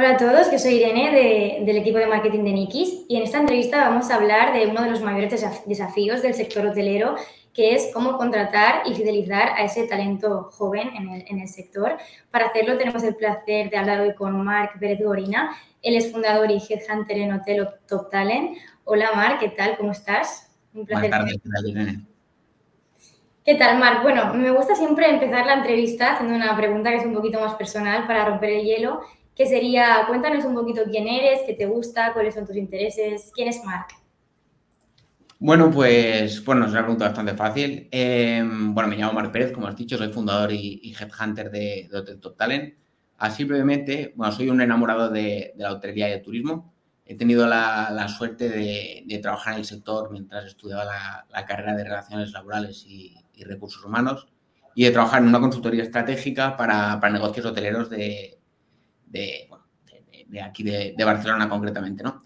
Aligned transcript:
Hola 0.00 0.12
a 0.12 0.16
todos, 0.16 0.48
que 0.48 0.58
soy 0.58 0.76
Irene 0.76 1.62
del 1.62 1.76
equipo 1.76 1.98
de 1.98 2.06
marketing 2.06 2.42
de 2.42 2.52
Nikis 2.52 3.04
y 3.06 3.18
en 3.18 3.22
esta 3.22 3.38
entrevista 3.38 3.86
vamos 3.86 4.10
a 4.10 4.14
hablar 4.14 4.54
de 4.54 4.66
uno 4.66 4.80
de 4.80 4.88
los 4.88 5.02
mayores 5.02 5.44
desafíos 5.66 6.22
del 6.22 6.32
sector 6.32 6.64
hotelero, 6.64 7.16
que 7.52 7.74
es 7.74 7.90
cómo 7.92 8.16
contratar 8.16 8.80
y 8.86 8.94
fidelizar 8.94 9.50
a 9.50 9.62
ese 9.62 9.86
talento 9.86 10.44
joven 10.52 10.88
en 10.96 11.38
el, 11.38 11.48
sector. 11.48 11.98
Para 12.30 12.46
hacerlo 12.46 12.78
tenemos 12.78 13.02
el 13.02 13.14
placer 13.14 13.68
de 13.68 13.76
hablar 13.76 14.00
hoy 14.00 14.14
con 14.14 14.42
Marc 14.42 14.78
Pérez 14.78 15.04
Gorina, 15.04 15.54
él 15.82 15.94
es 15.94 16.10
fundador 16.10 16.50
y 16.50 16.62
headhunter 16.66 17.18
en 17.18 17.34
Hotel 17.34 17.68
Top 17.86 18.10
Talent. 18.10 18.56
Hola 18.84 19.10
Marc, 19.14 19.40
¿qué 19.40 19.50
tal? 19.50 19.76
¿Cómo 19.76 19.92
estás? 19.92 20.50
Un 20.72 20.86
placer. 20.86 21.10
Buenas 21.10 21.26
tardes, 21.26 21.42
¿qué 21.42 21.50
tal 21.50 21.68
Irene? 21.68 22.04
¿Qué 23.44 23.54
tal, 23.54 23.78
Marc? 23.78 24.02
Bueno, 24.02 24.32
me 24.32 24.50
gusta 24.50 24.74
siempre 24.74 25.10
empezar 25.10 25.44
la 25.44 25.54
entrevista 25.54 26.14
haciendo 26.14 26.36
una 26.36 26.56
pregunta 26.56 26.88
que 26.88 26.96
es 26.96 27.04
un 27.04 27.14
poquito 27.14 27.38
más 27.38 27.54
personal 27.54 28.06
para 28.06 28.24
romper 28.24 28.50
el 28.50 28.64
hielo 28.64 29.00
que 29.40 29.46
sería, 29.46 30.04
cuéntanos 30.06 30.44
un 30.44 30.52
poquito 30.52 30.82
quién 30.90 31.08
eres, 31.08 31.40
qué 31.46 31.54
te 31.54 31.64
gusta, 31.64 32.12
cuáles 32.12 32.34
son 32.34 32.44
tus 32.44 32.56
intereses, 32.56 33.32
quién 33.34 33.48
es 33.48 33.64
Mark. 33.64 33.86
Bueno, 35.38 35.70
pues 35.70 36.44
bueno, 36.44 36.66
es 36.66 36.72
una 36.72 36.82
pregunta 36.82 37.06
bastante 37.06 37.32
fácil. 37.32 37.88
Em, 37.90 38.74
bueno, 38.74 38.90
me 38.90 38.98
llamo 38.98 39.14
Marc 39.14 39.32
Pérez, 39.32 39.52
como 39.52 39.66
has 39.66 39.74
dicho, 39.74 39.96
soy 39.96 40.12
fundador 40.12 40.52
y, 40.52 40.94
headhunter 40.94 41.50
de, 41.50 41.88
de, 41.90 41.98
Hotel 41.98 42.20
Top 42.20 42.36
Talent. 42.36 42.74
Así 43.16 43.44
brevemente, 43.44 44.12
bueno, 44.14 44.30
soy 44.30 44.50
un 44.50 44.60
enamorado 44.60 45.08
de, 45.08 45.54
la 45.56 45.72
hotelería 45.72 46.08
y 46.08 46.10
del 46.10 46.22
turismo. 46.22 46.74
He 47.06 47.14
tenido 47.14 47.46
la, 47.46 48.08
suerte 48.08 48.50
de, 48.50 49.18
trabajar 49.22 49.54
en 49.54 49.60
el 49.60 49.64
sector 49.64 50.10
mientras 50.12 50.44
estudiaba 50.44 50.84
la, 50.84 51.46
carrera 51.46 51.74
de 51.74 51.84
Relaciones 51.84 52.32
Laborales 52.32 52.84
y, 52.86 53.16
Recursos 53.42 53.82
Humanos 53.82 54.28
y 54.74 54.84
de 54.84 54.90
trabajar 54.90 55.22
en 55.22 55.28
una 55.28 55.40
consultoría 55.40 55.82
estratégica 55.82 56.58
para, 56.58 57.00
para 57.00 57.14
negocios 57.14 57.46
hoteleros 57.46 57.88
de, 57.88 58.39
de, 59.10 59.48
aquí 60.42 60.62
de, 60.62 61.04
Barcelona 61.04 61.48
concretamente, 61.48 62.02
¿no? 62.02 62.24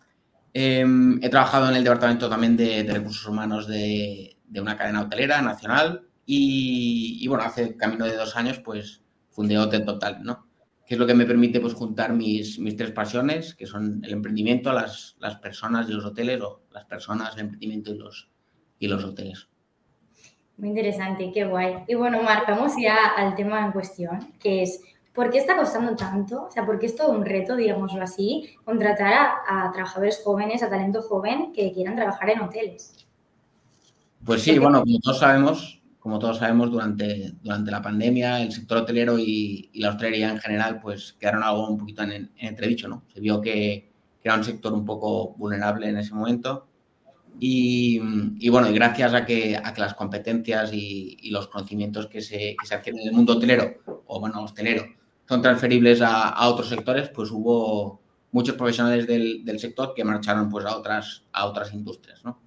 Em, 0.53 1.19
he 1.23 1.29
trabajado 1.29 1.69
en 1.69 1.77
el 1.77 1.85
departamento 1.85 2.29
también 2.29 2.57
de, 2.57 2.85
recursos 2.85 3.27
humanos 3.27 3.67
de, 3.67 4.37
una 4.57 4.77
cadena 4.77 5.03
hotelera 5.03 5.43
nacional 5.43 6.07
y, 6.25 7.27
bueno, 7.27 7.43
hace 7.45 7.77
camino 7.77 8.05
de 8.05 8.17
dos 8.17 8.37
años 8.37 8.61
pues 8.61 9.03
fundé 9.31 9.59
Hotel 9.59 9.85
Total, 9.85 10.23
¿no? 10.23 10.47
Que 10.87 10.95
es 10.95 11.01
lo 11.01 11.07
que 11.07 11.15
me 11.15 11.27
permite 11.27 11.61
pues 11.61 11.75
juntar 11.75 12.13
mis, 12.13 12.59
mis 12.59 12.77
tres 12.77 12.93
pasiones, 12.93 13.55
que 13.55 13.67
son 13.67 14.01
el 14.05 14.13
emprendimiento, 14.13 14.73
las, 14.73 15.17
las 15.19 15.37
personas 15.37 15.89
y 15.89 15.93
los 15.93 16.05
hoteles, 16.05 16.41
o 16.41 16.63
las 16.71 16.85
personas, 16.85 17.35
el 17.35 17.41
emprendimiento 17.41 17.93
y 17.93 17.99
los, 17.99 18.31
y 18.79 18.87
los 18.87 19.03
hoteles. 19.03 19.49
Muy 20.57 20.69
interesante, 20.69 21.33
qué 21.33 21.45
guay. 21.47 21.79
Y 21.89 21.95
bueno, 21.95 22.23
marcamos 22.23 22.75
ya 22.81 23.09
al 23.17 23.35
tema 23.35 23.65
en 23.65 23.73
cuestión, 23.73 24.35
que 24.39 24.63
es 24.63 24.81
¿Por 25.15 25.31
qué 25.31 25.39
está 25.39 25.57
costando 25.57 25.95
tanto? 25.95 26.47
O 26.49 26.51
sea, 26.51 26.67
¿por 26.67 26.81
qué 26.81 26.87
es 26.87 26.97
todo 26.97 27.13
un 27.13 27.25
reto, 27.25 27.55
digámoslo 27.55 28.03
así, 28.03 28.57
contratar 28.65 29.13
a, 29.47 29.71
trabajadores 29.73 30.21
jóvenes, 30.25 30.63
a 30.65 30.69
talento 30.69 31.03
joven 31.03 31.53
que 31.53 31.73
quieran 31.73 31.95
trabajar 31.95 32.31
en 32.31 32.41
hoteles? 32.41 33.07
Pues 34.25 34.43
sí, 34.43 34.59
bueno, 34.59 34.81
como 34.81 34.99
todos 34.99 35.21
sabemos, 35.21 35.81
como 36.01 36.19
todos 36.19 36.39
sabemos, 36.39 36.73
durante, 36.73 37.33
durante 37.43 37.71
la 37.71 37.81
pandemia 37.81 38.43
el 38.43 38.51
sector 38.51 38.79
hotelero 38.79 39.17
y, 39.17 39.71
la 39.75 39.91
hostelería 39.91 40.31
en 40.31 40.39
general 40.39 40.81
pues 40.81 41.13
quedaron 41.13 41.45
algo 41.45 41.69
un 41.69 41.79
poquito 41.79 42.03
en, 42.03 42.33
entredicho, 42.37 42.89
¿no? 42.89 43.05
Se 43.15 43.21
vio 43.21 43.41
que, 43.41 43.93
era 44.23 44.37
un 44.37 44.45
sector 44.45 44.73
un 44.73 44.87
poco 44.87 45.35
vulnerable 45.35 45.87
en 45.87 45.99
ese 45.99 46.15
momento 46.15 46.67
y, 47.39 47.99
bueno, 48.49 48.71
y 48.71 48.73
gracias 48.73 49.13
a 49.13 49.27
que, 49.27 49.57
a 49.57 49.75
que 49.75 49.81
las 49.81 49.95
competencias 49.95 50.73
y, 50.73 51.31
los 51.31 51.47
conocimientos 51.49 52.07
que 52.09 52.21
se, 52.21 52.57
que 52.59 52.67
se 52.67 52.75
adquieren 52.75 53.03
en 53.03 53.09
el 53.09 53.15
mundo 53.15 53.35
hotelero, 53.35 53.83
o 54.07 54.21
bueno, 54.21 54.43
hostelero, 54.43 54.85
son 55.29 55.43
transferibles 55.43 56.01
a, 56.03 56.47
otros 56.49 56.69
sectores, 56.69 57.09
pues 57.09 57.31
hubo 57.31 58.03
muchos 58.33 58.57
profesionales 58.57 59.07
del, 59.07 59.59
sector 59.59 59.95
que 59.95 60.05
marcharon 60.05 60.49
pues 60.49 60.65
a 60.65 60.77
otras, 60.77 61.25
a 61.33 61.47
otras 61.47 61.73
industrias, 61.73 62.25
¿no? 62.25 62.41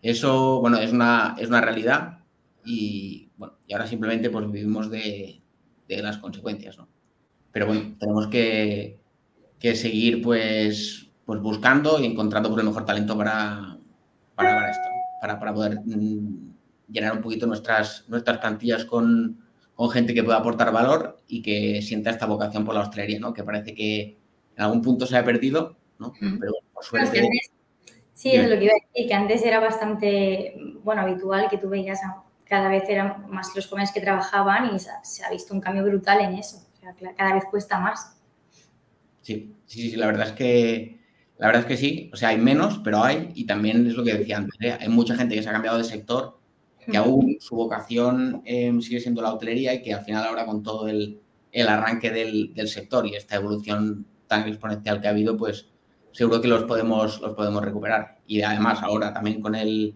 Eso, 0.00 0.60
bueno, 0.60 0.78
es 0.78 0.92
una, 0.92 1.36
es 1.38 1.48
una 1.48 1.60
realidad 1.60 2.18
y, 2.64 3.30
bueno, 3.36 3.54
y 3.66 3.72
ahora 3.72 3.86
simplemente 3.86 4.30
pues 4.30 4.50
vivimos 4.50 4.90
de, 4.90 5.40
las 5.88 6.18
consecuencias, 6.18 6.78
¿no? 6.78 6.88
Pero 7.52 7.66
bueno, 7.66 7.96
tenemos 7.98 8.28
que, 8.28 9.00
seguir 9.60 10.22
pues, 10.22 11.10
pues 11.26 11.40
buscando 11.40 12.00
y 12.00 12.06
encontrando 12.06 12.48
pues, 12.48 12.60
el 12.60 12.66
mejor 12.66 12.86
talento 12.86 13.16
para, 13.16 13.78
para, 14.34 14.70
esto, 14.70 14.88
para, 15.20 15.38
para 15.38 15.52
poder 15.52 15.80
mm, 15.84 16.52
llenar 16.88 17.12
un 17.12 17.20
poquito 17.20 17.46
nuestras, 17.46 18.06
nuestras 18.08 18.38
plantillas 18.38 18.86
con, 18.86 19.41
con 19.82 19.90
gente 19.90 20.14
que 20.14 20.22
pueda 20.22 20.38
aportar 20.38 20.70
valor 20.70 21.18
y 21.26 21.42
que 21.42 21.82
sienta 21.82 22.10
esta 22.10 22.26
vocación 22.26 22.64
por 22.64 22.72
la 22.72 22.82
hostelería, 22.82 23.18
¿no? 23.18 23.34
Que 23.34 23.42
parece 23.42 23.74
que 23.74 24.16
en 24.56 24.62
algún 24.62 24.80
punto 24.80 25.08
se 25.08 25.16
ha 25.16 25.24
perdido, 25.24 25.76
¿no? 25.98 26.12
Pero 26.20 26.52
por 26.72 26.84
suerte... 26.84 27.28
sí, 28.14 28.30
es 28.30 28.48
lo 28.48 28.56
que 28.56 28.64
iba 28.66 28.74
a 28.74 28.86
decir, 28.86 29.08
que 29.08 29.12
antes 29.12 29.42
era 29.42 29.58
bastante, 29.58 30.54
bueno, 30.84 31.02
habitual 31.02 31.48
que 31.50 31.58
tú 31.58 31.68
veías 31.68 32.00
cada 32.44 32.68
vez 32.68 32.84
eran 32.88 33.28
más 33.28 33.56
los 33.56 33.66
jóvenes 33.66 33.90
que 33.90 34.00
trabajaban 34.00 34.72
y 34.72 34.78
se 34.78 35.24
ha 35.24 35.30
visto 35.30 35.52
un 35.52 35.60
cambio 35.60 35.82
brutal 35.82 36.20
en 36.20 36.34
eso. 36.34 36.58
O 36.74 36.78
sea, 36.78 36.94
cada 37.16 37.34
vez 37.34 37.42
cuesta 37.50 37.80
más. 37.80 38.22
Sí, 39.20 39.56
sí, 39.66 39.90
sí, 39.90 39.96
la 39.96 40.06
verdad 40.06 40.28
es 40.28 40.32
que 40.34 41.00
la 41.38 41.48
verdad 41.48 41.62
es 41.62 41.66
que 41.66 41.76
sí, 41.76 42.08
o 42.12 42.16
sea, 42.16 42.28
hay 42.28 42.38
menos, 42.38 42.80
pero 42.84 43.02
hay, 43.02 43.32
y 43.34 43.46
también 43.46 43.84
es 43.88 43.94
lo 43.94 44.04
que 44.04 44.14
decía 44.14 44.36
antes, 44.36 44.54
¿eh? 44.60 44.76
hay 44.78 44.88
mucha 44.88 45.16
gente 45.16 45.34
que 45.34 45.42
se 45.42 45.48
ha 45.48 45.52
cambiado 45.52 45.76
de 45.76 45.82
sector 45.82 46.38
que 46.90 46.96
aún 46.96 47.36
su 47.40 47.54
vocación 47.54 48.42
em, 48.44 48.80
sigue 48.80 49.00
siendo 49.00 49.22
la 49.22 49.32
hotelería 49.32 49.74
y 49.74 49.82
que 49.82 49.94
al 49.94 50.04
final 50.04 50.24
ahora 50.24 50.46
con 50.46 50.62
todo 50.62 50.88
el, 50.88 51.20
arranque 51.68 52.10
del, 52.10 52.68
sector 52.68 53.06
y 53.06 53.14
esta 53.14 53.36
evolución 53.36 54.06
tan 54.26 54.48
exponencial 54.48 55.00
que 55.00 55.08
ha 55.08 55.10
habido, 55.10 55.36
pues 55.36 55.68
seguro 56.12 56.40
que 56.40 56.48
los 56.48 56.64
podemos, 56.64 57.20
los 57.20 57.34
podemos 57.34 57.62
recuperar. 57.64 58.18
Y 58.26 58.42
además 58.42 58.82
ahora 58.82 59.12
también 59.12 59.40
con 59.40 59.54
el 59.54 59.94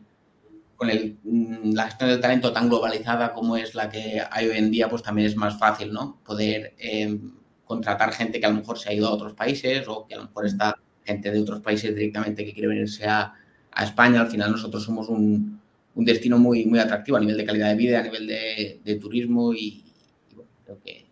con 0.77 0.91
el, 0.91 1.19
mm, 1.25 1.73
la 1.73 1.87
gestión 1.87 2.11
del 2.11 2.21
talento 2.21 2.53
tan 2.53 2.69
globalizada 2.69 3.33
como 3.33 3.57
es 3.57 3.75
la 3.75 3.89
que 3.89 4.23
hay 4.31 4.47
hoy 4.47 4.59
en 4.59 4.71
día, 4.71 4.91
pues 4.91 5.03
también 5.03 5.27
es 5.27 5.35
más 5.35 5.59
fácil, 5.59 5.91
¿no? 5.91 6.21
Poder 6.23 6.75
em, 6.79 7.33
contratar 7.65 8.13
gente 8.13 8.39
que 8.39 8.47
a 8.47 8.51
lo 8.51 8.57
mejor 8.57 8.79
se 8.79 8.91
ha 8.91 8.93
ido 8.93 9.09
a 9.09 9.11
otros 9.11 9.33
países 9.33 9.89
o 9.89 10.07
que 10.07 10.15
a 10.15 10.19
lo 10.19 10.25
mejor 10.25 10.45
está 10.47 10.77
gente 11.03 11.31
de 11.31 11.41
otros 11.41 11.61
países 11.61 11.95
directamente 11.95 12.45
que 12.45 12.53
quiere 12.53 12.69
venirse 12.69 13.07
a, 13.07 13.33
a 13.73 13.85
España. 13.85 14.21
Al 14.21 14.29
final 14.29 14.53
nosotros 14.53 14.85
somos 14.85 15.09
un, 15.09 15.61
un 15.97 16.05
destino 16.05 16.39
muy, 16.39 16.67
muy 16.67 16.79
atractivo 16.79 17.17
a 17.17 17.21
nivel 17.21 17.39
de 17.39 17.45
calidad 17.45 17.71
de 17.71 17.75
vida, 17.75 18.01
a 18.01 18.03
nivel 18.03 18.27
de, 18.27 18.99
turismo 19.01 19.53
y, 19.55 19.83
creo 20.65 20.79
que, 20.85 21.07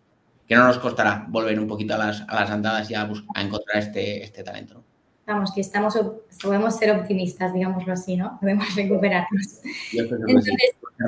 que, 0.47 0.55
no 0.55 0.67
nos 0.67 0.77
costará 0.77 1.25
volver 1.27 1.59
un 1.59 1.67
poquito 1.67 1.95
a 1.95 1.97
las, 1.97 2.21
a 2.27 2.35
las 2.41 2.51
andadas 2.51 2.89
y 2.91 2.93
a, 2.93 3.09
encontrar 3.35 3.79
este, 3.79 4.23
este 4.23 4.43
talento. 4.43 4.83
Vamos, 5.25 5.51
que 5.51 5.61
estamos, 5.61 5.99
podemos 6.41 6.77
ser 6.77 6.91
optimistas, 6.91 7.51
digámoslo 7.51 7.93
así, 7.93 8.15
¿no? 8.15 8.37
Podemos 8.41 8.75
recuperarnos. 8.75 9.61
Entonces, 9.91 10.53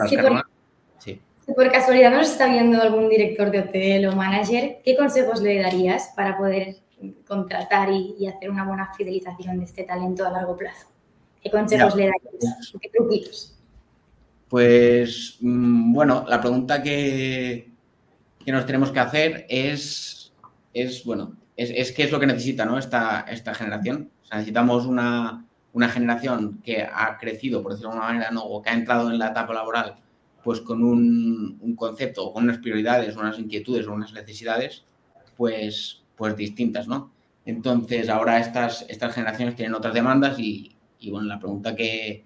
si 0.09 0.17
por, 0.17 0.45
sí. 0.97 1.21
por, 1.55 1.71
casualidad 1.71 2.11
nos 2.11 2.31
está 2.31 2.47
viendo 2.47 2.81
algún 2.81 3.09
director 3.09 3.51
de 3.51 3.59
hotel 3.59 4.07
o 4.07 4.15
manager, 4.15 4.79
¿qué 4.83 4.97
consejos 4.97 5.39
le 5.41 5.61
darías 5.61 6.13
para 6.15 6.35
poder 6.35 6.77
contratar 7.27 7.89
y, 7.91 8.25
hacer 8.25 8.49
una 8.49 8.65
buena 8.65 8.91
fidelización 8.95 9.59
de 9.59 9.65
este 9.65 9.83
talento 9.83 10.25
a 10.25 10.31
largo 10.31 10.57
plazo? 10.57 10.87
¿Qué 11.43 11.51
consejos 11.51 11.95
le 11.95 12.05
darías? 12.05 12.73
¿Qué 12.81 12.89
truquitos? 12.89 13.56
Pues 14.49 15.37
mm, 15.41 15.93
bueno, 15.93 16.25
la 16.27 16.39
pregunta 16.39 16.81
que, 16.81 17.71
que, 18.43 18.51
nos 18.51 18.65
tenemos 18.65 18.91
que 18.91 18.99
hacer 18.99 19.45
es, 19.49 20.33
es 20.73 21.03
bueno, 21.03 21.35
es, 21.55 21.91
qué 21.91 22.03
es 22.03 22.11
lo 22.11 22.19
que 22.19 22.27
necesita 22.27 22.65
¿no? 22.65 22.77
esta, 22.77 23.21
esta 23.21 23.53
generación. 23.53 24.09
necesitamos 24.31 24.85
una, 24.85 25.43
generación 25.91 26.59
que 26.63 26.81
ha 26.81 27.17
crecido, 27.19 27.61
por 27.61 27.71
decirlo 27.73 27.91
de 27.91 27.97
alguna 27.97 28.13
manera, 28.13 28.31
¿no? 28.31 28.43
o 28.43 28.61
que 28.61 28.69
ha 28.69 28.73
entrado 28.73 29.11
en 29.11 29.19
la 29.19 29.29
etapa 29.29 29.53
laboral 29.53 29.97
pues 30.43 30.61
con 30.61 30.81
un, 30.81 31.57
un 31.59 31.75
concepto, 31.75 32.31
con 32.31 32.45
unas 32.45 32.59
prioridades, 32.59 33.17
unas 33.17 33.37
inquietudes, 33.37 33.85
unas 33.85 34.13
necesidades, 34.13 34.85
pues, 35.35 36.03
pues 36.15 36.37
distintas, 36.37 36.87
¿no? 36.87 37.11
Entonces, 37.45 38.07
ahora 38.07 38.39
estas, 38.39 38.85
estas 38.87 39.13
generaciones 39.13 39.57
tienen 39.57 39.75
otras 39.75 39.93
demandas 39.93 40.39
y, 40.39 40.73
y 40.99 41.11
bueno, 41.11 41.27
la 41.27 41.39
pregunta 41.39 41.75
que, 41.75 42.23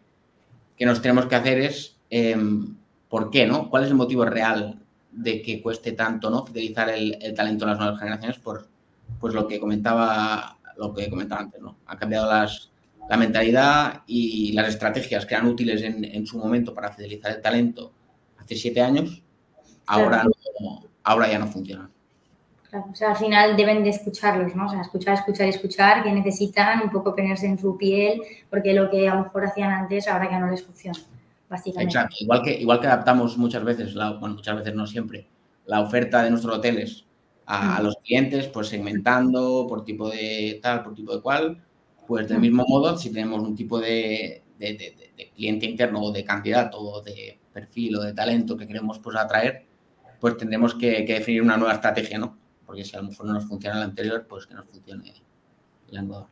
que 0.77 0.85
nos 0.85 1.01
tenemos 1.01 1.25
que 1.25 1.35
hacer 1.35 1.61
es 1.61 1.99
Em, 2.13 2.75
¿por 3.09 3.31
qué, 3.31 3.47
no? 3.47 3.69
¿Cuál 3.69 3.85
es 3.85 3.89
el 3.89 3.95
motivo 3.95 4.25
real 4.25 4.77
de 5.11 5.41
que 5.41 5.61
cueste 5.61 5.93
tanto, 5.93 6.29
¿no? 6.29 6.45
Fidelizar 6.45 6.89
el, 6.89 7.17
talento 7.33 7.65
de 7.65 7.71
las 7.71 7.79
nuevas 7.79 7.99
generaciones 7.99 8.37
por, 8.37 8.67
pues 9.17 9.33
lo 9.33 9.47
que 9.47 9.61
comentaba, 9.61 10.57
lo 10.77 10.93
que 10.93 11.09
comentaba 11.09 11.41
antes, 11.41 11.61
¿no? 11.61 11.77
Ha 11.87 11.97
cambiado 11.97 12.29
las, 12.29 12.69
la 13.09 13.15
mentalidad 13.15 14.01
y 14.07 14.51
las 14.51 14.67
estrategias 14.67 15.25
que 15.25 15.35
eran 15.35 15.47
útiles 15.47 15.81
en, 15.81 16.27
su 16.27 16.37
momento 16.37 16.73
para 16.73 16.91
fidelizar 16.91 17.31
el 17.31 17.41
talento 17.41 17.93
hace 18.37 18.55
siete 18.55 18.81
años, 18.81 19.23
ahora, 19.87 20.25
ahora 21.03 21.31
ya 21.31 21.39
no 21.39 21.47
funcionan. 21.47 21.89
o 22.73 22.95
sea, 22.95 23.11
al 23.11 23.17
final 23.17 23.55
deben 23.55 23.83
de 23.85 23.91
escucharlos, 23.91 24.53
¿no? 24.53 24.65
O 24.65 24.69
sea, 24.69 24.81
escuchar, 24.81 25.13
escuchar, 25.13 25.47
escuchar, 25.47 26.03
que 26.03 26.11
necesitan 26.11 26.81
un 26.83 26.89
poco 26.89 27.15
ponerse 27.15 27.47
en 27.47 27.57
su 27.57 27.77
piel, 27.77 28.21
porque 28.49 28.73
lo 28.73 28.89
que 28.89 29.07
a 29.07 29.15
lo 29.15 29.23
mejor 29.23 29.45
hacían 29.45 29.71
antes 29.71 30.09
ahora 30.09 30.29
ya 30.29 30.39
no 30.39 30.51
les 30.51 30.61
funciona. 30.61 30.99
Exacto, 31.51 32.15
igual 32.19 32.41
que, 32.41 32.53
igual 32.59 32.79
que 32.79 32.87
adaptamos 32.87 33.37
muchas 33.37 33.63
veces, 33.63 33.93
bueno, 33.93 34.35
muchas 34.35 34.55
veces 34.55 34.73
no 34.73 34.87
siempre, 34.87 35.27
la 35.65 35.81
oferta 35.81 36.23
de 36.23 36.29
nuestros 36.29 36.57
hoteles 36.57 37.05
a, 37.45 37.81
los 37.81 37.97
clientes, 37.97 38.47
pues 38.47 38.67
segmentando 38.67 39.65
por 39.67 39.83
tipo 39.83 40.09
de 40.09 40.59
tal, 40.61 40.83
por 40.83 40.93
tipo 40.93 41.15
de 41.15 41.21
cual. 41.21 41.63
Pues 42.07 42.27
del 42.27 42.39
mismo 42.39 42.65
modo, 42.67 42.97
si 42.97 43.11
tenemos 43.11 43.41
un 43.41 43.55
tipo 43.55 43.79
de, 43.79 44.43
cliente 45.35 45.65
interno 45.65 46.01
o 46.01 46.11
de 46.11 46.23
candidato 46.23 46.79
o 46.79 47.01
de 47.01 47.39
perfil 47.53 47.97
o 47.97 48.01
de 48.01 48.13
talento 48.13 48.57
que 48.57 48.67
queremos 48.67 48.99
pues 48.99 49.15
atraer, 49.17 49.65
pues 50.19 50.37
tendremos 50.37 50.75
que, 50.75 51.03
definir 51.03 51.41
una 51.41 51.57
nueva 51.57 51.73
estrategia, 51.73 52.17
¿no? 52.17 52.37
Porque 52.65 52.85
si 52.85 52.95
a 52.95 53.01
lo 53.01 53.09
mejor 53.09 53.25
no 53.25 53.33
nos 53.33 53.45
funciona 53.45 53.79
la 53.79 53.85
anterior, 53.85 54.25
pues 54.27 54.45
que 54.45 54.53
nos 54.53 54.65
funcione 54.65 55.13
la 55.89 56.01
nueva. 56.01 56.29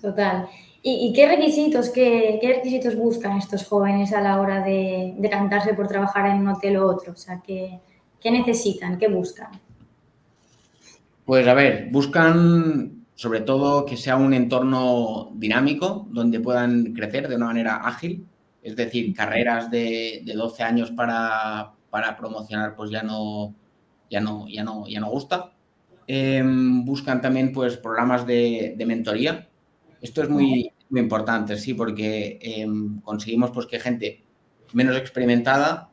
Total. 0.00 0.48
¿Y, 0.84 1.12
qué 1.12 1.28
requisitos, 1.28 1.90
qué, 1.90 2.40
requisitos 2.42 2.96
buscan 2.96 3.38
estos 3.38 3.64
jóvenes 3.66 4.12
a 4.12 4.20
la 4.20 4.40
hora 4.40 4.64
de, 4.64 5.14
de 5.16 5.30
cantarse 5.30 5.74
por 5.74 5.86
trabajar 5.86 6.26
en 6.26 6.40
un 6.40 6.48
hotel 6.48 6.76
o 6.78 6.88
otro? 6.88 7.12
O 7.12 7.16
sea, 7.16 7.40
¿qué, 7.40 7.78
qué 8.20 8.30
necesitan, 8.32 8.98
qué 8.98 9.06
buscan? 9.06 9.52
Pues 11.24 11.46
a 11.46 11.54
ver, 11.54 11.88
buscan 11.92 13.02
sobre 13.14 13.40
todo 13.40 13.86
que 13.86 13.96
sea 13.96 14.16
un 14.16 14.34
entorno 14.34 15.30
dinámico 15.34 16.08
donde 16.10 16.40
puedan 16.40 16.92
crecer 16.92 17.28
de 17.28 17.36
una 17.36 17.46
manera 17.46 17.76
ágil, 17.76 18.26
es 18.62 18.74
decir, 18.74 19.14
carreras 19.14 19.70
de, 19.70 20.24
12 20.24 20.62
años 20.64 20.90
para, 20.90 21.72
promocionar 22.18 22.74
pues 22.74 22.90
ya 22.90 23.04
no, 23.04 23.54
ya 24.10 24.20
no, 24.20 24.48
ya 24.48 24.64
no, 24.64 24.88
ya 24.88 24.98
no 24.98 25.08
gusta. 25.08 25.52
Em, 26.06 26.84
buscan 26.84 27.20
también 27.20 27.52
pues 27.52 27.76
programas 27.76 28.26
de, 28.26 28.74
mentoría. 28.84 29.48
Esto 30.02 30.22
es 30.22 30.28
muy, 30.28 30.70
muy 30.90 31.00
importante, 31.00 31.56
sí, 31.56 31.72
porque 31.72 32.38
em, 32.42 33.00
conseguimos 33.00 33.50
pues 33.52 33.66
que 33.66 33.80
gente 33.80 34.22
menos 34.74 34.96
experimentada 34.96 35.90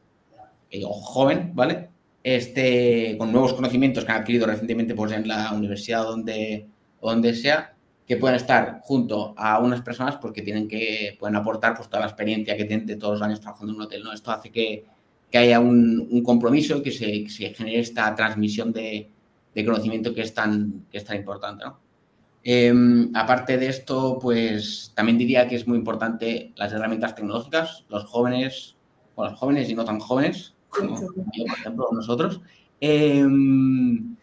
eh, 0.70 0.84
o 0.84 0.92
joven, 0.92 1.52
¿vale? 1.54 1.90
este, 2.24 3.16
con 3.18 3.32
nuevos 3.32 3.54
conocimientos 3.54 4.06
que 4.06 4.12
han 4.12 4.22
adquirido 4.22 4.46
recientemente 4.46 4.96
pues, 4.96 5.12
en 5.12 5.28
la 5.28 5.52
universidad 5.54 6.04
donde, 6.04 6.68
donde 7.02 7.34
sea, 7.34 7.74
que 8.08 8.18
puedan 8.18 8.36
estar 8.36 8.80
junto 8.82 9.34
a 9.38 9.60
unas 9.60 9.82
personas 9.82 10.18
porque 10.18 10.42
tienen 10.42 10.68
que, 10.68 11.16
pueden 11.20 11.36
aportar 11.36 11.76
pues, 11.76 11.88
toda 11.88 12.02
la 12.02 12.08
experiencia 12.08 12.58
que 12.58 12.66
tienen 12.66 12.86
de 12.86 12.96
todos 12.96 13.20
los 13.20 13.22
años 13.22 13.40
trabajando 13.40 13.74
en 13.74 13.78
un 13.78 13.86
hotel. 13.86 14.04
¿no? 14.04 14.14
Esto 14.14 14.32
hace 14.32 14.52
que, 14.52 14.86
que 15.32 15.38
haya 15.38 15.60
un, 15.60 16.22
compromiso 16.24 16.78
y 16.78 16.82
que 16.82 16.92
se, 16.92 17.30
se, 17.30 17.54
genere 17.54 17.80
esta 17.80 18.14
transmisión 18.16 18.74
de, 18.74 19.10
de, 19.54 19.66
conocimiento 19.66 20.14
que 20.14 20.22
es 20.22 20.34
tan, 20.34 20.86
que 20.92 20.98
es 20.98 21.06
tan 21.06 21.18
importante. 21.18 21.64
¿no? 21.66 21.80
Em, 22.44 23.12
aparte 23.16 23.58
de 23.58 23.68
esto, 23.68 24.18
pues 24.22 24.94
también 24.96 25.18
diría 25.18 25.48
que 25.48 25.56
es 25.56 25.68
muy 25.68 25.78
importante 25.78 26.54
las 26.56 26.72
herramientas 26.72 27.16
tecnológicas. 27.16 27.86
Los 27.90 28.06
jóvenes, 28.06 28.78
o 29.16 29.26
los 29.26 29.38
jóvenes 29.38 29.70
y 29.70 29.76
no 29.76 29.86
tan 29.86 30.00
jóvenes, 30.00 30.56
como 30.70 31.00
yo, 31.00 31.46
por 31.46 31.58
ejemplo, 31.58 31.90
nosotros, 31.92 32.42
em, 32.80 34.16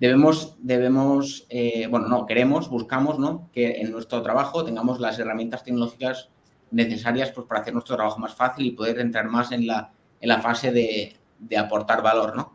debemos, 0.00 0.56
debemos 0.60 1.46
eh, 1.50 1.86
bueno, 1.90 2.08
no, 2.08 2.26
queremos, 2.26 2.68
buscamos, 2.70 3.18
¿no? 3.18 3.50
Que 3.52 3.80
en 3.80 3.90
nuestro 3.92 4.22
trabajo 4.22 4.64
tengamos 4.64 5.00
las 5.00 5.18
herramientas 5.18 5.64
tecnológicas 5.64 6.30
necesarias 6.70 7.30
pues, 7.32 7.46
para 7.46 7.60
hacer 7.60 7.74
nuestro 7.74 7.96
trabajo 7.96 8.18
más 8.18 8.34
fácil 8.34 8.66
y 8.66 8.70
poder 8.72 9.00
entrar 9.00 9.26
más 9.28 9.52
en 9.52 9.66
la, 9.66 9.92
en 10.20 10.28
la 10.28 10.40
fase 10.40 10.70
de, 10.72 11.16
de 11.38 11.56
aportar 11.56 12.02
valor, 12.02 12.36
¿no? 12.36 12.52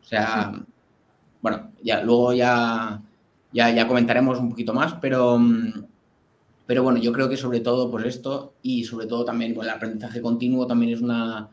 O 0.00 0.04
sea, 0.04 0.52
bueno, 1.40 1.72
ya 1.82 2.02
luego 2.02 2.32
ya, 2.32 3.00
ya, 3.52 3.70
ya 3.70 3.86
comentaremos 3.86 4.38
un 4.38 4.50
poquito 4.50 4.72
más, 4.72 4.94
pero, 5.00 5.38
pero 6.66 6.82
bueno, 6.82 6.98
yo 6.98 7.12
creo 7.12 7.28
que 7.28 7.36
sobre 7.36 7.60
todo 7.60 7.90
pues 7.90 8.04
esto 8.06 8.54
y 8.62 8.84
sobre 8.84 9.06
todo 9.06 9.24
también 9.24 9.58
el 9.60 9.68
aprendizaje 9.68 10.20
continuo 10.20 10.66
también 10.66 10.92
es 10.92 11.00
una, 11.00 11.48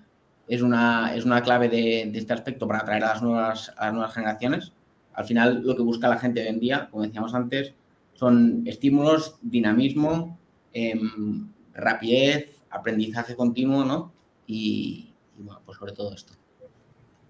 es 0.47 0.61
una, 0.61 1.15
es 1.15 1.25
una 1.25 1.41
clave 1.41 1.69
de, 1.69 2.03
este 2.13 2.33
aspecto 2.33 2.67
para 2.67 2.79
atraer 2.79 3.03
a 3.03 3.07
las, 3.13 3.21
nuevas, 3.21 3.73
a 3.77 3.91
nuevas 3.91 4.13
generaciones. 4.13 4.71
Al 5.13 5.25
final, 5.25 5.61
lo 5.63 5.75
que 5.75 5.81
busca 5.81 6.07
la 6.07 6.19
gente 6.19 6.41
hoy 6.41 6.47
en 6.47 6.59
día, 6.59 6.87
como 6.91 7.03
decíamos 7.03 7.33
antes, 7.33 7.73
son 8.13 8.63
estímulos, 8.65 9.35
dinamismo, 9.41 10.37
em, 10.73 11.49
rapidez, 11.73 12.55
aprendizaje 12.69 13.35
continuo, 13.35 13.83
¿no? 13.83 14.11
Y, 14.45 15.13
bueno, 15.37 15.61
pues 15.65 15.77
sobre 15.77 15.93
todo 15.93 16.13
esto. 16.13 16.36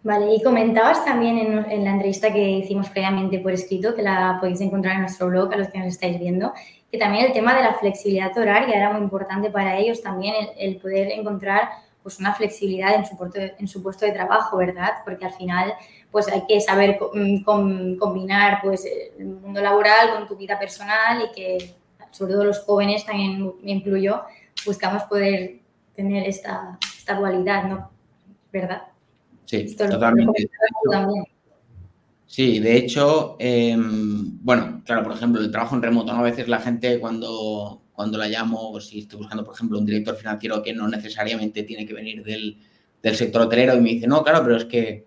Vale, 0.04 0.36
y 0.36 0.42
comentabas 0.42 1.04
también 1.04 1.38
en, 1.38 1.72
en, 1.72 1.84
la 1.84 1.92
entrevista 1.92 2.32
que 2.32 2.50
hicimos 2.50 2.90
previamente 2.90 3.40
por 3.40 3.52
escrito, 3.52 3.96
que 3.96 4.04
la 4.04 4.38
podéis 4.40 4.62
encontrar 4.62 4.96
en 4.96 5.02
nuestro 5.02 5.28
blog 5.28 5.52
a 5.54 5.58
los 5.58 5.68
que 5.70 5.80
nos 5.80 5.88
estáis 5.88 6.20
viendo, 6.20 6.54
que 6.92 6.98
también 6.98 7.26
el 7.26 7.34
tema 7.34 7.56
de 7.56 7.64
la 7.64 7.74
flexibilidad 7.74 8.38
horaria 8.38 8.76
era 8.76 8.94
muy 8.94 9.02
importante 9.02 9.50
para 9.50 9.78
ellos 9.78 10.02
también, 10.02 10.36
el, 10.36 10.50
el 10.58 10.78
poder 10.78 11.12
encontrar 11.12 11.70
pues 12.08 12.20
una 12.20 12.34
flexibilidad 12.34 12.96
en 12.96 13.06
su, 13.06 13.18
puesto 13.18 13.38
de, 13.38 13.54
en 13.60 13.68
su 13.68 13.84
puesto 13.84 14.06
de 14.06 14.14
trabajo, 14.14 14.56
¿verdad? 14.56 14.94
Porque 15.04 15.26
al 15.26 15.34
final 15.34 15.74
pues 16.10 16.30
hay 16.30 16.46
que 16.48 16.62
saber 16.62 16.98
mm, 17.14 17.44
combinar 17.98 18.60
pues 18.64 18.86
el 19.20 19.26
mundo 19.26 19.60
laboral 19.60 20.14
con 20.14 20.26
tu 20.26 20.38
vida 20.38 20.58
personal 20.58 21.22
y 21.22 21.36
que 21.36 21.76
sobre 22.12 22.34
todo 22.34 22.46
los 22.46 22.60
jóvenes, 22.60 23.06
también 23.06 23.54
me 23.62 23.72
incluyo, 23.72 24.24
buscamos 24.66 25.04
poder 25.04 25.60
tener 25.96 26.26
esta, 26.28 26.80
esta 26.98 27.16
dualidad, 27.16 27.66
¿no? 27.66 27.92
¿Verdad? 28.54 28.84
Sí, 29.48 29.76
totalmente. 29.76 30.50
Sí, 32.26 32.60
de 32.60 32.76
hecho, 32.76 33.38
em, 33.40 34.38
bueno, 34.44 34.82
claro, 34.86 35.04
por 35.04 35.14
ejemplo, 35.14 35.40
el 35.42 35.50
trabajo 35.50 35.76
en 35.76 35.82
remoto, 35.82 36.12
¿no? 36.12 36.20
A 36.20 36.24
veces 36.24 36.50
la 36.50 36.60
gente 36.60 37.00
cuando, 37.00 37.84
cuando 37.94 38.18
la 38.18 38.28
llamo, 38.28 38.78
si 38.82 39.00
estoy 39.00 39.20
buscando, 39.20 39.46
por 39.46 39.56
ejemplo, 39.56 39.80
un 39.80 39.86
director 39.86 40.18
financiero 40.18 40.62
que 40.62 40.74
no 40.74 40.90
necesariamente 40.90 41.64
tiene 41.64 41.86
que 41.86 41.94
venir 41.94 42.24
del, 42.24 42.58
sector 43.16 43.44
hotelero 43.44 43.78
y 43.78 43.80
me 43.80 43.90
dice, 43.92 44.08
no, 44.08 44.22
claro, 44.22 44.44
pero 44.44 44.58
es 44.58 44.66
que 44.66 45.06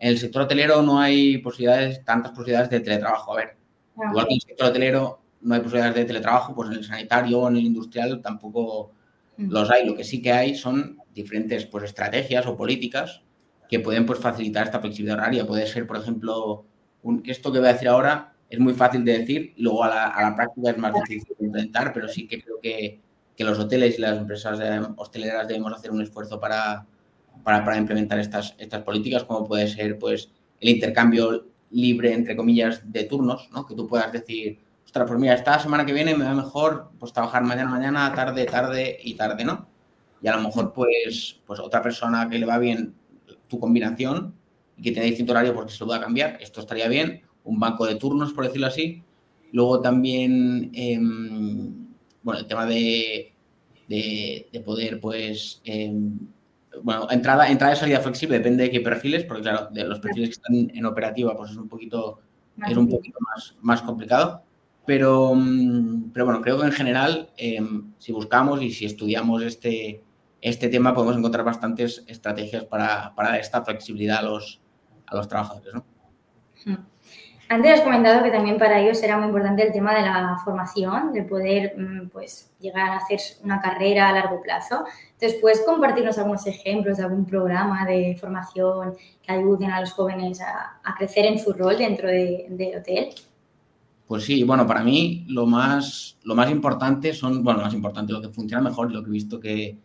en 0.00 0.08
el 0.08 0.18
sector 0.18 0.42
hotelero 0.42 0.82
no 0.82 1.00
hay 1.00 1.38
posibilidades, 1.38 2.04
tantas 2.04 2.32
posibilidades 2.32 2.68
de 2.70 2.80
teletrabajo. 2.80 3.34
A 3.34 3.36
ver, 3.36 3.56
ah, 3.98 4.08
igual 4.10 4.26
que 4.26 4.32
en 4.32 4.36
el 4.36 4.40
sector 4.40 4.66
hotelero 4.70 5.20
no 5.42 5.54
hay 5.54 5.60
posibilidades 5.60 5.94
de 5.94 6.04
teletrabajo, 6.06 6.56
pues 6.56 6.70
en 6.70 6.78
el 6.78 6.84
sanitario 6.84 7.38
o 7.38 7.48
en 7.48 7.58
el 7.58 7.66
industrial 7.66 8.20
tampoco 8.20 8.90
mm. 9.36 9.52
los 9.52 9.70
hay. 9.70 9.86
Lo 9.86 9.94
que 9.94 10.02
sí 10.02 10.20
que 10.20 10.32
hay 10.32 10.56
son 10.56 10.98
diferentes 11.14 11.66
pues, 11.66 11.84
estrategias 11.84 12.44
o 12.46 12.56
políticas 12.56 13.22
que 13.68 13.80
pueden 13.80 14.06
pues, 14.06 14.18
facilitar 14.18 14.66
esta 14.66 14.80
flexibilidad 14.80 15.18
horaria. 15.18 15.46
Puede 15.46 15.66
ser, 15.66 15.86
por 15.86 15.96
ejemplo, 15.96 16.64
un, 17.02 17.22
esto 17.26 17.52
que 17.52 17.58
voy 17.58 17.68
a 17.68 17.72
decir 17.72 17.88
ahora 17.88 18.32
es 18.48 18.58
muy 18.58 18.74
fácil 18.74 19.04
de 19.04 19.18
decir, 19.18 19.54
luego 19.56 19.84
a 19.84 19.88
la, 19.88 20.34
práctica 20.36 20.70
es 20.70 20.78
más 20.78 20.92
difícil 20.94 21.34
de 21.38 21.46
implementar, 21.46 21.92
pero 21.92 22.08
sí 22.08 22.26
que 22.28 22.42
creo 22.42 22.60
que, 22.60 23.00
los 23.38 23.58
hoteles 23.58 23.98
y 23.98 24.00
las 24.00 24.16
empresas 24.16 24.58
hosteleras 24.96 25.46
debemos 25.46 25.72
hacer 25.72 25.90
un 25.90 26.00
esfuerzo 26.00 26.40
para, 26.40 26.86
para, 27.44 27.76
implementar 27.76 28.18
estas, 28.18 28.54
estas 28.56 28.82
políticas, 28.82 29.24
como 29.24 29.46
puede 29.46 29.68
ser 29.68 29.98
pues, 29.98 30.30
el 30.58 30.70
intercambio 30.70 31.46
libre, 31.70 32.14
entre 32.14 32.34
comillas, 32.34 32.80
de 32.90 33.04
turnos, 33.04 33.50
¿no? 33.52 33.66
que 33.66 33.74
tú 33.74 33.86
puedas 33.86 34.10
decir, 34.10 34.58
ostras, 34.86 35.06
pues 35.06 35.20
mira, 35.20 35.34
esta 35.34 35.58
semana 35.58 35.84
que 35.84 35.92
viene 35.92 36.14
me 36.14 36.24
va 36.24 36.34
mejor 36.34 36.90
pues, 36.98 37.12
trabajar 37.12 37.42
mañana, 37.42 37.68
mañana, 37.68 38.12
tarde, 38.14 38.46
tarde 38.46 38.98
y 39.02 39.14
tarde, 39.14 39.44
¿no? 39.44 39.68
Y 40.22 40.28
a 40.28 40.36
lo 40.36 40.42
mejor, 40.42 40.72
pues, 40.72 41.40
pues 41.44 41.60
otra 41.60 41.82
persona 41.82 42.28
que 42.30 42.38
le 42.38 42.46
va 42.46 42.58
bien 42.58 42.94
tu 43.48 43.58
combinación 43.58 44.34
y 44.76 44.82
que 44.82 44.92
tiene 44.92 45.08
distinto 45.08 45.32
horario 45.32 45.54
porque 45.54 45.72
se 45.72 45.80
lo 45.80 45.90
va 45.90 45.96
a 45.96 46.00
cambiar, 46.00 46.38
esto 46.40 46.60
estaría 46.60 46.88
bien, 46.88 47.22
un 47.44 47.58
banco 47.58 47.86
de 47.86 47.96
turnos, 47.96 48.32
por 48.32 48.44
decirlo 48.44 48.66
así. 48.66 49.02
Luego 49.52 49.80
también, 49.80 50.70
em, 50.74 51.86
bueno, 52.22 52.40
el 52.40 52.46
tema 52.46 52.66
de, 52.66 53.32
de, 53.88 54.62
poder, 54.64 55.00
pues, 55.00 55.60
em, 55.64 56.18
bueno, 56.82 57.06
entrada, 57.10 57.48
entrada 57.48 57.74
y 57.74 57.76
salida 57.76 58.00
flexible, 58.00 58.38
depende 58.38 58.64
de 58.64 58.70
qué 58.70 58.80
perfiles, 58.80 59.24
porque 59.24 59.42
claro, 59.42 59.68
de 59.72 59.84
los 59.84 60.00
perfiles 60.00 60.30
que 60.30 60.34
están 60.34 60.70
en 60.76 60.84
operativa, 60.84 61.36
pues 61.36 61.52
es 61.52 61.56
un 61.56 61.68
poquito, 61.68 62.20
es 62.68 62.76
un 62.76 62.88
poquito 62.88 63.18
más, 63.20 63.54
más 63.62 63.82
complicado. 63.82 64.42
Pero, 64.84 65.34
mm, 65.34 66.10
pero 66.12 66.26
bueno, 66.26 66.40
creo 66.42 66.60
que 66.60 66.66
en 66.66 66.72
general, 66.72 67.30
em, 67.36 67.92
si 67.98 68.12
buscamos 68.12 68.62
y 68.62 68.70
si 68.70 68.84
estudiamos 68.84 69.42
este, 69.42 70.02
este 70.40 70.68
tema, 70.68 70.94
podemos 70.94 71.16
encontrar 71.16 71.44
bastantes 71.44 72.04
estrategias 72.06 72.64
para, 72.64 73.14
para 73.14 73.30
dar 73.30 73.40
esta 73.40 73.64
flexibilidad 73.64 74.18
a 74.18 74.22
los, 74.22 74.60
a 75.06 75.16
los 75.16 75.28
trabajadores, 75.28 75.74
¿no? 75.74 75.84
Antes 77.48 77.74
has 77.74 77.80
comentado 77.82 78.24
que 78.24 78.30
también 78.32 78.58
para 78.58 78.80
ellos 78.80 79.00
era 79.04 79.16
muy 79.16 79.26
importante 79.26 79.64
el 79.64 79.72
tema 79.72 79.94
de 79.94 80.02
la 80.02 80.36
formación, 80.44 81.12
de 81.12 81.22
poder 81.22 81.74
mm, 81.78 82.08
pues, 82.08 82.52
llegar 82.58 82.90
a 82.90 82.96
hacer 82.96 83.20
una 83.44 83.60
carrera 83.60 84.08
a 84.08 84.12
largo 84.12 84.42
plazo. 84.42 84.84
Entonces, 85.12 85.38
¿puedes 85.40 85.62
compartirnos 85.64 86.18
algunos 86.18 86.44
ejemplos 86.48 86.96
de 86.96 87.04
algún 87.04 87.24
programa 87.24 87.84
de 87.86 88.16
formación 88.20 88.96
que 89.22 89.32
ayuden 89.32 89.70
a 89.70 89.80
los 89.80 89.92
jóvenes 89.92 90.40
a, 90.40 90.94
crecer 90.98 91.26
en 91.26 91.38
su 91.38 91.52
rol 91.52 91.78
dentro 91.78 92.08
del 92.08 92.78
hotel? 92.78 93.10
Pues 94.08 94.24
sí, 94.24 94.42
bueno, 94.42 94.66
para 94.66 94.82
mí 94.82 95.24
lo 95.28 95.46
más, 95.46 96.18
lo 96.24 96.34
más 96.34 96.50
importante 96.50 97.12
son, 97.12 97.44
bueno, 97.44 97.60
lo 97.60 97.66
más 97.66 97.74
importante, 97.74 98.12
lo 98.12 98.20
que 98.20 98.28
funciona 98.28 98.62
mejor, 98.62 98.90
lo 98.92 99.02
que 99.04 99.08
he 99.08 99.12
visto 99.12 99.38
que, 99.38 99.78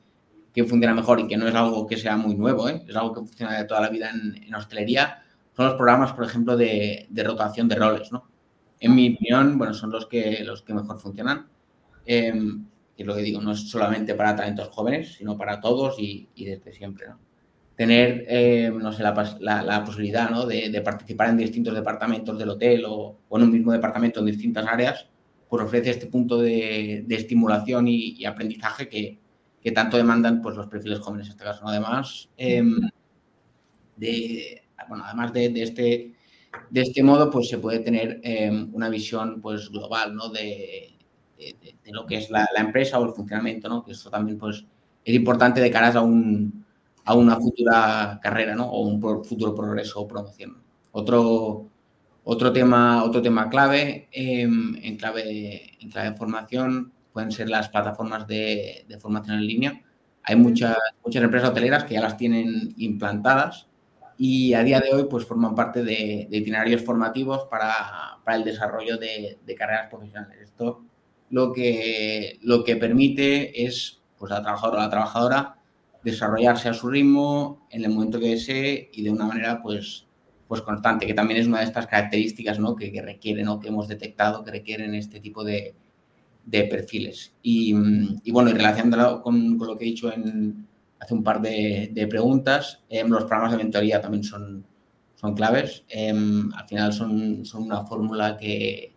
que 0.53 0.63
funciona 0.65 0.93
mejor 0.93 1.19
y 1.19 1.27
que 1.27 1.37
no 1.37 1.47
es 1.47 1.55
algo 1.55 1.87
que 1.87 1.97
sea 1.97 2.17
muy 2.17 2.35
nuevo, 2.35 2.67
¿eh? 2.67 2.83
es 2.87 2.95
algo 2.95 3.13
que 3.13 3.19
funciona 3.21 3.57
de 3.57 3.65
toda 3.65 3.81
la 3.81 3.89
vida 3.89 4.09
en, 4.09 4.43
en 4.43 4.55
hostelería, 4.55 5.23
son 5.55 5.65
los 5.65 5.75
programas, 5.75 6.13
por 6.13 6.25
ejemplo, 6.25 6.55
de, 6.55 7.07
rotación 7.23 7.67
de 7.67 7.75
roles, 7.75 8.11
¿no? 8.11 8.25
En 8.79 8.95
mi 8.95 9.13
opinión, 9.13 9.57
bueno, 9.57 9.73
son 9.73 9.91
los 9.91 10.07
que, 10.07 10.43
los 10.43 10.63
que 10.63 10.73
mejor 10.73 10.99
funcionan. 10.99 11.47
Eh, 12.05 12.33
es 12.97 13.05
lo 13.05 13.15
que 13.15 13.21
digo, 13.21 13.41
no 13.41 13.51
es 13.51 13.69
solamente 13.69 14.15
para 14.15 14.35
talentos 14.35 14.69
jóvenes, 14.69 15.13
sino 15.13 15.37
para 15.37 15.59
todos 15.59 15.97
y, 15.99 16.29
desde 16.35 16.73
siempre, 16.73 17.07
¿no? 17.09 17.19
tener, 17.75 18.25
eh, 18.27 18.71
no 18.73 18.91
sé, 18.91 19.01
la, 19.01 19.83
posibilidad 19.83 20.29
¿no? 20.29 20.45
de, 20.45 20.81
participar 20.83 21.29
en 21.29 21.37
distintos 21.37 21.73
departamentos 21.73 22.37
del 22.37 22.49
hotel 22.49 22.85
o, 22.87 23.17
en 23.31 23.43
un 23.43 23.51
mismo 23.51 23.71
departamento 23.71 24.19
en 24.19 24.27
distintas 24.27 24.67
áreas, 24.67 25.07
pues 25.49 25.63
ofrece 25.63 25.89
este 25.89 26.05
punto 26.05 26.39
de, 26.39 27.05
estimulación 27.09 27.87
y, 27.87 28.23
aprendizaje 28.25 28.87
que, 28.87 29.19
tanto 29.69 29.97
demandan 29.97 30.41
pues, 30.41 30.55
los 30.55 30.67
perfiles 30.67 30.99
jóvenes 30.99 31.27
en 31.27 31.33
este 31.33 31.43
caso. 31.43 31.67
Además, 31.67 32.29
em, 32.37 32.79
de, 33.95 34.63
bueno, 34.89 35.03
además 35.05 35.31
de, 35.33 35.53
este, 35.61 36.15
de 36.69 36.81
este 36.81 37.03
modo, 37.03 37.29
pues 37.29 37.47
se 37.47 37.59
puede 37.59 37.79
tener 37.79 38.19
em, 38.23 38.73
una 38.73 38.89
visión 38.89 39.39
pues, 39.39 39.69
global 39.69 40.15
¿no? 40.15 40.29
de, 40.29 40.97
lo 41.85 42.05
que 42.05 42.17
es 42.17 42.29
la, 42.31 42.47
empresa 42.57 42.99
o 42.99 43.05
el 43.05 43.13
funcionamiento, 43.13 43.69
¿no? 43.69 43.83
que 43.83 43.91
esto 43.91 44.09
también 44.09 44.37
pues, 44.39 44.65
es 45.05 45.15
importante 45.15 45.61
de 45.61 45.69
cara 45.69 45.89
a, 45.89 46.01
un, 46.01 46.65
a 47.05 47.13
una 47.13 47.35
futura 47.39 48.19
carrera 48.21 48.55
¿no? 48.55 48.65
o 48.65 48.81
un 48.87 48.99
futuro 49.23 49.53
progreso 49.53 50.01
o 50.01 50.07
promoción. 50.07 50.57
Otro, 50.91 51.69
otro, 52.23 52.51
tema, 52.51 53.03
otro 53.03 53.21
tema 53.21 53.49
clave, 53.49 54.09
em, 54.11 54.75
en, 54.81 54.97
clave 54.97 55.77
en 55.79 55.89
clave 55.89 56.09
de 56.09 56.15
formación 56.15 56.91
pueden 57.13 57.31
ser 57.31 57.49
las 57.49 57.69
plataformas 57.69 58.27
de, 58.27 58.85
de 58.87 58.99
formación 58.99 59.37
en 59.37 59.47
línea. 59.47 59.81
Hay 60.23 60.35
muchas, 60.35 60.77
muchas 61.03 61.23
empresas 61.23 61.49
hoteleras 61.49 61.83
que 61.83 61.95
ya 61.95 62.01
las 62.01 62.17
tienen 62.17 62.73
implantadas 62.77 63.67
y 64.17 64.53
a 64.53 64.63
día 64.63 64.79
de 64.79 64.93
hoy 64.93 65.05
pues 65.09 65.25
forman 65.25 65.55
parte 65.55 65.83
de, 65.83 66.27
itinerarios 66.29 66.83
formativos 66.83 67.45
para, 67.49 68.19
para 68.23 68.37
el 68.37 68.43
desarrollo 68.43 68.97
de, 68.97 69.39
de, 69.43 69.55
carreras 69.55 69.89
profesionales. 69.89 70.37
Esto 70.43 70.83
lo 71.31 71.51
que, 71.51 72.37
lo 72.43 72.63
que 72.63 72.75
permite 72.75 73.65
es 73.65 74.01
pues, 74.19 74.31
a 74.31 74.35
la 74.35 74.41
trabajadora 74.43 74.77
o 74.77 74.83
la 74.83 74.89
trabajadora 74.89 75.57
desarrollarse 76.03 76.69
a 76.69 76.73
su 76.73 76.89
ritmo 76.89 77.65
en 77.71 77.83
el 77.83 77.89
momento 77.89 78.19
que 78.19 78.29
desee 78.29 78.89
y 78.93 79.03
de 79.03 79.09
una 79.09 79.25
manera 79.25 79.61
pues, 79.61 80.05
pues 80.47 80.61
constante, 80.61 81.07
que 81.07 81.13
también 81.15 81.39
es 81.39 81.47
una 81.47 81.59
de 81.59 81.65
estas 81.65 81.87
características 81.87 82.59
¿no? 82.59 82.75
que, 82.75 82.91
que 82.91 83.01
requieren 83.01 83.47
o 83.47 83.59
que 83.59 83.69
hemos 83.69 83.87
detectado 83.87 84.43
que 84.43 84.51
requieren 84.51 84.93
este 84.93 85.19
tipo 85.19 85.43
de, 85.43 85.73
de 86.45 86.63
perfiles. 86.65 87.33
Y, 87.41 87.73
y, 88.23 88.31
bueno, 88.31 88.49
y 88.49 88.53
relacionándolo 88.53 89.21
con, 89.21 89.57
con, 89.57 89.67
lo 89.67 89.77
que 89.77 89.85
he 89.85 89.89
dicho 89.89 90.11
en, 90.11 90.67
hace 91.01 91.13
un 91.13 91.23
par 91.23 91.41
de, 91.41 92.07
preguntas. 92.09 92.83
Em, 92.89 93.09
los 93.09 93.23
programas 93.23 93.51
de 93.51 93.57
mentoría 93.57 93.99
también 93.99 94.23
son, 94.23 94.65
son 95.15 95.33
claves. 95.33 95.83
Em, 95.89 96.51
al 96.53 96.67
final 96.67 96.93
son, 96.93 97.45
son 97.45 97.63
una 97.63 97.83
fórmula 97.85 98.37
que, 98.37 98.93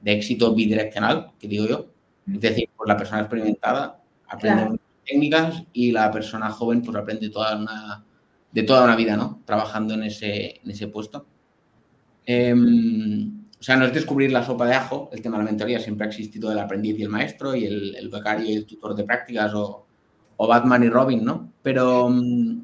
de 0.00 0.12
éxito 0.12 0.54
bidireccional, 0.54 1.32
que 1.38 1.48
digo 1.48 1.66
yo. 1.66 1.86
Es 2.32 2.40
decir, 2.40 2.70
pues 2.76 2.88
la 2.88 2.96
persona 2.96 3.20
experimentada 3.20 4.00
aprende 4.28 4.78
técnicas 5.04 5.62
y 5.74 5.92
la 5.92 6.10
persona 6.10 6.48
joven 6.50 6.80
pues 6.80 6.96
aprende 6.96 7.28
toda 7.28 7.56
una, 7.58 8.02
de 8.50 8.62
toda 8.62 8.84
una 8.84 8.96
vida, 8.96 9.16
¿no? 9.16 9.42
Trabajando 9.44 9.94
en 9.94 10.04
ese, 10.04 10.60
en 10.62 10.70
ese 10.70 10.88
puesto. 10.88 11.26
Em, 12.24 13.43
o 13.64 13.66
sea, 13.66 13.78
no 13.78 13.86
es 13.86 13.94
descubrir 13.94 14.30
la 14.30 14.44
sopa 14.44 14.66
de 14.66 14.74
ajo, 14.74 15.08
el 15.10 15.22
tema 15.22 15.38
de 15.38 15.44
la 15.44 15.50
mentoría 15.50 15.80
siempre 15.80 16.04
ha 16.04 16.10
existido 16.10 16.52
el 16.52 16.58
aprendiz 16.58 16.98
y 16.98 17.02
el 17.02 17.08
maestro 17.08 17.54
y 17.54 17.64
el, 17.64 17.96
el 17.96 18.10
becario 18.10 18.44
y 18.44 18.52
el 18.56 18.66
tutor 18.66 18.94
de 18.94 19.04
prácticas 19.04 19.54
o, 19.54 19.86
o 20.36 20.46
Batman 20.46 20.82
y 20.82 20.90
Robin, 20.90 21.24
¿no? 21.24 21.50
Pero, 21.62 22.10
mm, 22.10 22.62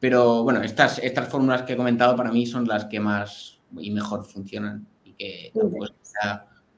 pero 0.00 0.42
bueno, 0.42 0.62
estas, 0.62 1.00
estas 1.00 1.28
fórmulas 1.28 1.64
que 1.64 1.74
he 1.74 1.76
comentado 1.76 2.16
para 2.16 2.32
mí 2.32 2.46
son 2.46 2.66
las 2.66 2.86
que 2.86 2.98
más 2.98 3.60
y 3.76 3.90
mejor 3.90 4.24
funcionan 4.24 4.86
y 5.04 5.12
que 5.12 5.50
pues, 5.52 5.92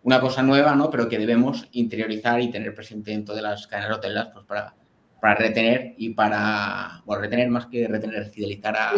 una 0.03 0.21
cosa 0.21 0.43
nueva, 0.43 0.75
¿no? 0.75 0.91
Pero 0.91 1.09
que 1.09 1.17
debemos 1.17 1.69
interiorizar 1.71 2.41
y 2.41 2.51
tener 2.51 2.75
presente 2.75 3.13
en 3.13 3.25
todas 3.25 3.41
las 3.45 3.69
cadenas 3.69 3.99
hoteleras 3.99 4.31
pues 4.33 4.47
para, 4.47 4.75
para 5.21 5.37
retener 5.37 5.95
y 5.97 6.11
para, 6.11 7.01
bueno, 7.07 7.23
retener 7.23 7.51
más 7.51 7.67
que 7.67 7.87
retener, 7.87 8.31
fidelizar 8.31 8.77
a, 8.77 8.95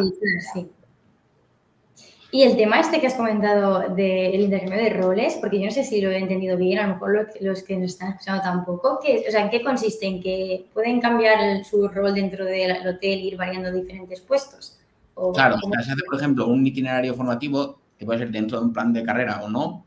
sí. 0.54 0.66
Y 2.34 2.42
el 2.42 2.56
tema 2.56 2.80
este 2.80 3.00
que 3.00 3.06
has 3.06 3.14
comentado 3.14 3.94
del 3.94 4.40
intercambio 4.40 4.82
de 4.82 4.90
roles, 4.90 5.38
porque 5.40 5.60
yo 5.60 5.66
no 5.66 5.70
sé 5.70 5.84
si 5.84 6.00
lo 6.00 6.10
he 6.10 6.18
entendido 6.18 6.56
bien, 6.56 6.80
a 6.80 6.88
lo 6.88 6.94
mejor 6.94 7.28
los 7.40 7.62
que 7.62 7.76
nos 7.76 7.90
están 7.92 8.08
escuchando 8.08 8.42
tampoco, 8.42 8.98
¿qué, 9.00 9.24
o 9.28 9.30
sea, 9.30 9.44
¿en 9.44 9.50
qué 9.50 9.62
consiste? 9.62 10.06
¿En 10.06 10.20
que 10.20 10.66
pueden 10.74 11.00
cambiar 11.00 11.64
su 11.64 11.86
rol 11.86 12.12
dentro 12.12 12.44
del 12.44 12.72
hotel 12.88 13.20
e 13.20 13.22
ir 13.22 13.36
variando 13.36 13.70
diferentes 13.70 14.20
puestos? 14.20 14.80
claro, 15.32 15.58
se 15.60 15.92
hace, 15.92 16.02
por 16.04 16.16
ejemplo, 16.16 16.48
un 16.48 16.66
itinerario 16.66 17.14
formativo, 17.14 17.78
que 17.96 18.04
puede 18.04 18.18
ser 18.18 18.32
dentro 18.32 18.58
de 18.58 18.64
un 18.64 18.72
plan 18.72 18.92
de 18.92 19.04
carrera 19.04 19.40
o 19.44 19.48
no, 19.48 19.86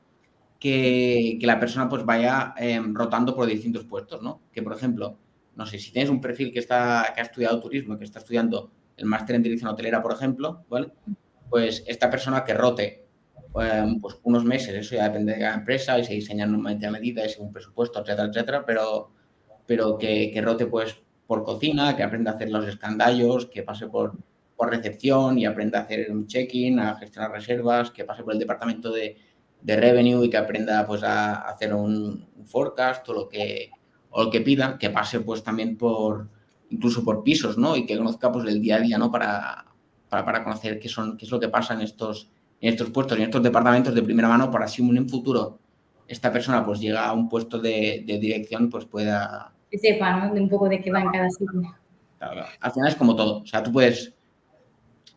que, 0.57 1.37
que 1.41 1.47
la 1.47 1.59
persona 1.59 1.89
pues 1.89 2.05
vaya 2.05 2.53
em, 2.55 2.95
rotando 2.95 3.35
por 3.35 3.45
distintos 3.45 3.83
puestos, 3.83 4.21
¿no? 4.21 4.39
Que, 4.53 4.63
por 4.63 4.71
ejemplo, 4.71 5.17
no 5.57 5.65
sé, 5.65 5.79
si 5.79 5.91
tienes 5.91 6.09
un 6.09 6.21
perfil 6.21 6.53
que, 6.53 6.59
está, 6.59 7.11
que 7.13 7.19
ha 7.19 7.25
estudiado 7.25 7.59
turismo, 7.59 7.97
que 7.97 8.05
está 8.05 8.19
estudiando 8.19 8.71
el 8.95 9.05
máster 9.05 9.35
en 9.35 9.43
dirección 9.43 9.69
hotelera, 9.69 10.01
por 10.01 10.13
ejemplo, 10.13 10.63
¿vale? 10.69 10.93
Pues 11.49 11.83
esta 11.87 12.09
persona 12.09 12.43
que 12.43 12.53
rote 12.53 13.05
em, 13.61 13.99
pues 13.99 14.17
unos 14.23 14.43
meses, 14.43 14.75
eso 14.75 14.95
ya 14.95 15.05
depende 15.05 15.33
de 15.33 15.39
cada 15.39 15.55
empresa 15.55 15.97
y 15.99 16.05
se 16.05 16.13
diseñan 16.13 16.51
normalmente 16.51 16.87
a 16.87 16.91
medida 16.91 17.25
y 17.25 17.29
según 17.29 17.51
presupuesto, 17.51 17.99
etcétera, 17.99 18.27
etcétera, 18.29 18.65
pero, 18.65 19.11
pero 19.65 19.97
que, 19.97 20.31
que, 20.31 20.41
rote 20.41 20.67
pues 20.67 20.95
por 21.25 21.43
cocina, 21.43 21.95
que 21.95 22.03
aprenda 22.03 22.31
a 22.31 22.35
hacer 22.35 22.49
los 22.49 22.67
escandallos, 22.67 23.47
que 23.47 23.63
pase 23.63 23.87
por, 23.87 24.17
por 24.55 24.69
recepción 24.69 25.37
y 25.37 25.45
aprenda 25.45 25.79
a 25.79 25.81
hacer 25.83 26.11
un 26.11 26.27
check-in, 26.27 26.79
a 26.79 26.95
gestionar 26.95 27.31
reservas, 27.31 27.91
que 27.91 28.05
pase 28.05 28.23
por 28.23 28.33
el 28.33 28.39
departamento 28.39 28.91
de, 28.91 29.17
de 29.61 29.75
revenue 29.75 30.25
y 30.25 30.29
que 30.29 30.37
aprenda 30.37 30.85
pues 30.85 31.03
a, 31.03 31.33
hacer 31.47 31.73
un, 31.73 32.27
forecast 32.45 33.07
o 33.09 33.13
lo 33.13 33.29
que 33.29 33.71
o 34.09 34.23
lo 34.23 34.31
que 34.31 34.41
pida, 34.41 34.77
que 34.77 34.89
pase 34.89 35.19
pues 35.19 35.43
también 35.43 35.77
por 35.77 36.29
incluso 36.69 37.03
por 37.03 37.23
pisos, 37.23 37.57
¿no? 37.57 37.75
Y 37.75 37.85
que 37.85 37.97
conozca 37.97 38.31
pues 38.31 38.47
el 38.47 38.61
día 38.61 38.77
a 38.77 38.79
día, 38.79 38.97
¿no? 38.97 39.11
Para, 39.11 39.66
para, 40.09 40.43
conocer 40.43 40.79
qué, 40.79 40.89
son, 40.89 41.17
qué 41.17 41.25
es 41.25 41.31
lo 41.31 41.39
que 41.39 41.49
pasa 41.49 41.73
en 41.73 41.81
estos, 41.81 42.29
en 42.61 42.73
estos 42.73 42.89
puestos, 42.89 43.17
en 43.17 43.25
estos 43.25 43.43
departamentos 43.43 43.93
de 43.93 44.03
primera 44.03 44.27
mano, 44.27 44.49
para 44.49 44.67
si 44.67 44.81
en 44.81 44.97
un 44.97 45.09
futuro 45.09 45.59
esta 46.07 46.31
persona 46.31 46.65
pues 46.65 46.79
llega 46.79 47.05
a 47.05 47.13
un 47.13 47.27
puesto 47.27 47.59
de, 47.59 48.03
dirección, 48.05 48.69
pues 48.69 48.85
pueda... 48.85 49.51
Que 49.69 49.77
sepa, 49.77 50.15
¿no? 50.15 50.33
De 50.33 50.41
un 50.41 50.49
poco 50.49 50.69
de 50.69 50.81
qué 50.81 50.91
va 50.91 51.01
en 51.01 51.11
cada 51.11 51.29
sitio. 51.29 51.75
Al 52.19 52.71
final 52.71 52.89
es 52.89 52.95
como 52.95 53.15
todo. 53.15 53.39
O 53.39 53.45
sea, 53.45 53.61
tú 53.61 53.71
puedes... 53.71 54.13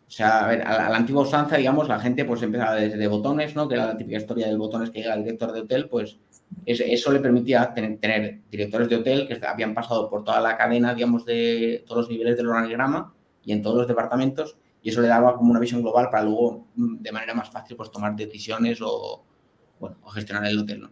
O 0.09 0.13
sea, 0.13 0.45
a 0.45 0.49
ver, 0.49 0.63
a 0.63 0.91
la, 0.91 0.97
antigua 0.97 1.23
usanza, 1.23 1.57
digamos, 1.57 1.87
la 1.87 2.01
gente 2.01 2.25
pues 2.25 2.43
empezaba 2.43 2.75
desde 2.75 3.07
botones, 3.07 3.55
¿no? 3.55 3.69
Que 3.69 3.77
era 3.77 3.87
la 3.87 3.97
típica 3.97 4.17
historia 4.17 4.49
del 4.49 4.59
botones 4.59 4.91
que 4.91 5.03
llega 5.03 5.15
el 5.15 5.23
director 5.23 5.53
de 5.53 5.61
hotel, 5.61 5.89
pues 5.89 6.19
eso 6.67 7.13
le 7.13 7.21
permitía 7.21 7.73
tener, 7.73 7.99
tener, 8.01 8.41
directores 8.51 8.89
de 8.89 8.97
hotel 8.97 9.29
que 9.29 9.39
habían 9.47 9.73
pasado 9.73 10.11
por 10.11 10.25
toda 10.25 10.41
la 10.41 10.57
cadena, 10.57 10.95
digamos, 10.95 11.25
de 11.25 11.85
todos 11.87 12.03
los 12.03 12.11
niveles 12.11 12.37
del 12.37 12.49
organigrama 12.49 13.15
y 13.45 13.53
en 13.53 13.63
todos 13.63 13.77
los 13.77 13.87
departamentos 13.87 14.57
y 14.83 14.91
eso 14.91 15.01
le 15.01 15.09
daba 15.09 15.37
como 15.37 15.51
una 15.51 15.61
visión 15.61 15.83
global 15.83 16.09
para 16.11 16.25
luego 16.25 16.67
mm, 16.75 16.97
de 16.97 17.13
manera 17.13 17.35
más 17.35 17.51
fácil 17.51 17.77
pues 17.77 17.91
tomar 17.91 18.15
decisiones 18.17 18.81
o, 18.83 19.23
bueno, 19.79 19.97
o 20.03 20.11
gestionar 20.11 20.47
el 20.47 20.59
hotel. 20.59 20.81
¿no? 20.83 20.91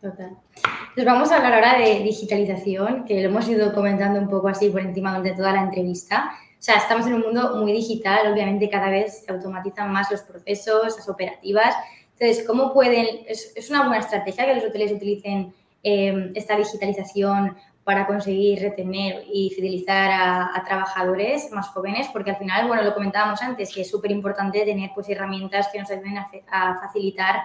Total. 0.00 0.36
Entonces 0.54 1.04
vamos 1.04 1.30
a 1.30 1.36
hablar 1.36 1.54
ahora 1.54 1.78
de 1.78 2.00
digitalización, 2.02 3.04
que 3.04 3.20
lo 3.22 3.28
hemos 3.28 3.48
ido 3.48 3.72
comentando 3.72 4.20
un 4.20 4.28
poco 4.28 4.48
así 4.48 4.70
por 4.70 4.80
encima 4.80 5.16
durante 5.16 5.36
toda 5.36 5.52
la 5.52 5.62
entrevista. 5.62 6.30
O 6.58 6.62
sea, 6.62 6.76
estamos 6.76 7.06
en 7.06 7.14
un 7.14 7.20
mundo 7.20 7.56
muy 7.56 7.72
digital, 7.72 8.32
obviamente 8.32 8.68
cada 8.68 8.90
vez 8.90 9.24
se 9.24 9.32
automatizan 9.32 9.92
más 9.92 10.10
los 10.10 10.22
procesos, 10.22 10.96
las 10.96 11.08
operativas. 11.08 11.74
Entonces, 12.18 12.44
¿cómo 12.46 12.72
pueden, 12.72 13.20
es, 13.28 13.52
es 13.54 13.70
una 13.70 13.82
buena 13.82 13.98
estrategia 13.98 14.46
que 14.46 14.54
los 14.56 14.64
hoteles 14.64 14.92
utilicen 14.92 15.52
eh, 15.84 16.32
esta 16.34 16.56
digitalización 16.56 17.56
para 17.88 18.06
conseguir 18.06 18.60
retener 18.60 19.24
y 19.32 19.48
fidelizar 19.48 20.10
a, 20.12 20.62
trabajadores 20.66 21.50
más 21.52 21.68
jóvenes, 21.68 22.06
porque 22.12 22.32
al 22.32 22.36
final, 22.36 22.68
bueno, 22.68 22.82
lo 22.82 22.92
comentábamos 22.92 23.40
antes, 23.40 23.72
que 23.72 23.80
es 23.80 23.90
súper 23.90 24.10
importante 24.10 24.62
tener 24.66 24.90
pues 24.94 25.08
herramientas 25.08 25.68
que 25.72 25.80
nos 25.80 25.90
ayuden 25.90 26.18
a, 26.18 26.80
facilitar 26.82 27.36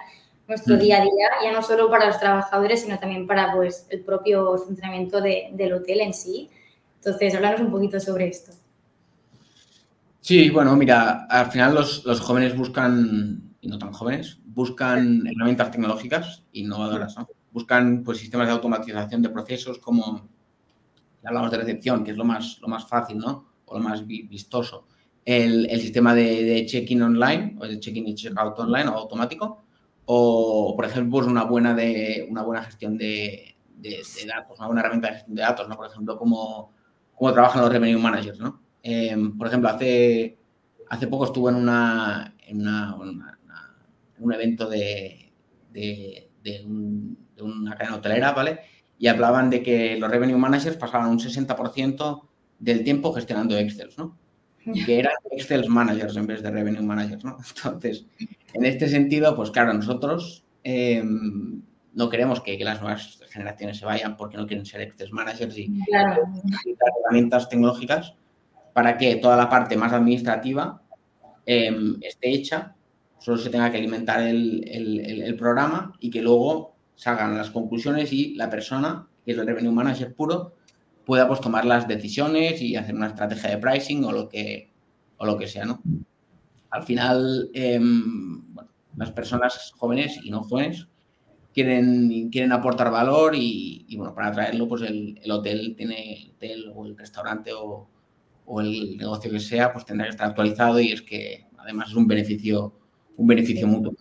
nuestro 0.46 0.76
día 0.76 0.98
a 0.98 1.00
día, 1.00 1.28
ya 1.42 1.50
no 1.50 1.62
solo 1.62 1.88
para 1.88 2.08
los 2.08 2.20
trabajadores, 2.20 2.82
sino 2.82 2.98
también 2.98 3.26
para 3.26 3.54
pues, 3.54 3.86
el 3.88 4.00
propio 4.00 4.58
funcionamiento 4.58 5.22
del 5.22 5.72
hotel 5.72 6.02
en 6.02 6.12
sí. 6.12 6.50
Entonces, 6.96 7.34
háblanos 7.34 7.60
un 7.60 7.70
poquito 7.70 7.98
sobre 7.98 8.28
esto. 8.28 8.52
Sí, 10.20 10.50
bueno, 10.50 10.76
mira, 10.76 11.24
al 11.24 11.50
final 11.50 11.74
los, 11.74 12.04
los 12.04 12.20
jóvenes 12.20 12.54
buscan, 12.54 13.54
y 13.62 13.68
no 13.68 13.78
tan 13.78 13.94
jóvenes, 13.94 14.40
buscan 14.44 15.26
herramientas 15.26 15.70
tecnológicas 15.70 16.42
innovadoras, 16.52 17.16
¿no? 17.16 17.26
Buscan 17.50 18.04
pues, 18.04 18.18
sistemas 18.18 18.48
de 18.48 18.52
automatización 18.52 19.22
de 19.22 19.30
procesos 19.30 19.78
como 19.78 20.33
hablamos 21.26 21.50
de 21.50 21.58
recepción, 21.58 22.04
que 22.04 22.12
es 22.12 22.16
lo 22.16 22.24
más, 22.24 22.58
lo 22.60 22.68
más 22.68 22.86
fácil, 22.86 23.18
¿no? 23.18 23.46
O 23.66 23.78
lo 23.78 23.84
más 23.84 24.06
vistoso. 24.06 24.86
El, 25.24 25.66
el 25.70 25.80
sistema 25.80 26.14
de, 26.14 26.66
check-in 26.66 27.02
online, 27.02 27.56
o 27.58 27.66
de 27.66 27.80
check-in 27.80 28.06
y 28.08 28.14
check-out 28.14 28.58
online 28.58 28.88
o 28.88 28.94
automático, 28.94 29.64
o, 30.06 30.74
por 30.76 30.84
ejemplo, 30.84 31.18
una 31.20 31.44
buena, 31.44 31.74
de, 31.74 32.26
una 32.28 32.42
buena 32.42 32.62
gestión 32.62 32.98
de, 32.98 33.56
de, 33.76 34.02
datos, 34.26 34.58
una 34.58 34.66
buena 34.66 34.80
herramienta 34.82 35.08
de 35.08 35.14
gestión 35.14 35.36
de 35.36 35.42
datos, 35.42 35.68
¿no? 35.68 35.76
Por 35.76 35.86
ejemplo, 35.86 36.18
cómo, 36.18 36.72
cómo 37.14 37.32
trabajan 37.32 37.62
los 37.62 37.72
revenue 37.72 38.00
managers, 38.00 38.38
¿no? 38.38 38.60
Em, 38.82 39.36
por 39.38 39.46
ejemplo, 39.46 39.70
hace, 39.70 40.38
hace 40.90 41.06
poco 41.06 41.24
estuve 41.24 41.50
en, 41.50 41.56
una, 41.56 42.34
en 42.46 42.60
una, 42.60 42.96
un 44.18 44.32
evento 44.32 44.68
de, 44.68 45.32
de, 45.72 46.30
de, 46.42 46.64
una 47.42 47.76
cadena 47.76 47.96
hotelera, 47.96 48.32
¿vale? 48.32 48.60
Y 49.04 49.08
hablaban 49.08 49.50
de 49.50 49.62
que 49.62 49.98
los 49.98 50.10
revenue 50.10 50.38
managers 50.38 50.78
pasaban 50.78 51.10
un 51.10 51.18
60% 51.18 52.22
del 52.58 52.82
tiempo 52.84 53.12
gestionando 53.12 53.54
Excel, 53.58 53.90
¿no? 53.98 54.16
que 54.86 54.98
eran 54.98 55.12
Excel 55.30 55.68
managers 55.68 56.16
en 56.16 56.26
vez 56.26 56.42
de 56.42 56.50
revenue 56.50 56.82
managers, 56.82 57.22
¿no? 57.22 57.36
Entonces, 57.56 58.06
en 58.54 58.64
este 58.64 58.88
sentido, 58.88 59.36
pues 59.36 59.50
claro, 59.50 59.74
nosotros 59.74 60.46
em, 60.62 61.60
no 61.92 62.08
queremos 62.08 62.40
que, 62.40 62.56
las 62.64 62.80
nuevas 62.80 63.20
generaciones 63.28 63.76
se 63.76 63.84
vayan 63.84 64.16
porque 64.16 64.38
no 64.38 64.46
quieren 64.46 64.64
ser 64.64 64.80
Excel 64.80 65.12
managers 65.12 65.58
y 65.58 65.68
claro. 65.84 66.22
herramientas 67.02 67.50
tecnológicas 67.50 68.14
para 68.72 68.96
que 68.96 69.16
toda 69.16 69.36
la 69.36 69.50
parte 69.50 69.76
más 69.76 69.92
administrativa 69.92 70.80
em, 71.44 71.98
esté 72.00 72.30
hecha, 72.30 72.74
solo 73.18 73.36
se 73.36 73.50
tenga 73.50 73.70
que 73.70 73.76
alimentar 73.76 74.22
el, 74.22 74.64
el, 74.66 75.36
programa 75.36 75.92
y 76.00 76.08
que 76.08 76.22
luego 76.22 76.73
salgan 76.94 77.36
las 77.36 77.50
conclusiones 77.50 78.12
y 78.12 78.34
la 78.34 78.50
persona, 78.50 79.08
que 79.24 79.32
es 79.32 79.38
el 79.38 79.46
revenue 79.46 79.72
manager 79.72 80.14
puro, 80.14 80.54
pueda 81.04 81.28
pues, 81.28 81.40
tomar 81.40 81.64
las 81.64 81.86
decisiones 81.86 82.60
y 82.62 82.76
hacer 82.76 82.94
una 82.94 83.08
estrategia 83.08 83.50
de 83.50 83.58
pricing 83.58 84.04
o 84.04 84.12
lo 84.12 84.28
que, 84.28 84.72
o 85.18 85.26
lo 85.26 85.36
que 85.36 85.46
sea, 85.46 85.64
¿no? 85.64 85.82
Al 86.70 86.82
final, 86.82 87.50
em, 87.54 88.42
las 88.96 89.12
personas 89.12 89.72
jóvenes 89.76 90.18
y 90.22 90.30
no 90.30 90.42
jóvenes 90.42 90.88
quieren, 91.52 92.30
quieren 92.30 92.52
aportar 92.52 92.90
valor 92.90 93.34
y, 93.36 93.86
bueno, 93.96 94.14
para 94.14 94.32
traerlo, 94.32 94.68
pues 94.68 94.82
el, 94.82 95.18
hotel 95.30 95.74
tiene, 95.76 96.14
el 96.14 96.30
hotel 96.30 96.72
o 96.74 96.86
el 96.86 96.96
restaurante 96.96 97.52
o, 97.52 97.88
o, 98.46 98.60
el 98.60 98.96
negocio 98.96 99.30
que 99.30 99.40
sea, 99.40 99.72
pues 99.72 99.84
tendrá 99.84 100.06
que 100.06 100.10
estar 100.10 100.28
actualizado 100.28 100.80
y 100.80 100.92
es 100.92 101.02
que 101.02 101.46
además 101.58 101.90
es 101.90 101.94
un 101.94 102.06
beneficio, 102.06 102.74
un 103.16 103.26
beneficio 103.26 103.66
mutuo. 103.66 103.94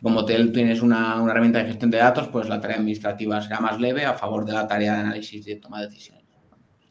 Si 0.00 0.04
como 0.04 0.20
hotel 0.20 0.50
tienes 0.50 0.80
una, 0.80 1.20
una 1.20 1.32
herramienta 1.32 1.58
de 1.58 1.66
gestión 1.66 1.90
de 1.90 1.98
datos, 1.98 2.28
pues 2.28 2.48
la 2.48 2.58
tarea 2.58 2.78
administrativa 2.78 3.38
será 3.42 3.60
más 3.60 3.78
leve 3.78 4.06
a 4.06 4.14
favor 4.14 4.46
de 4.46 4.54
la 4.54 4.66
tarea 4.66 4.94
de 4.94 5.00
análisis 5.00 5.46
y 5.46 5.50
de 5.50 5.56
toma 5.56 5.80
de 5.80 5.88
decisiones. 5.88 6.24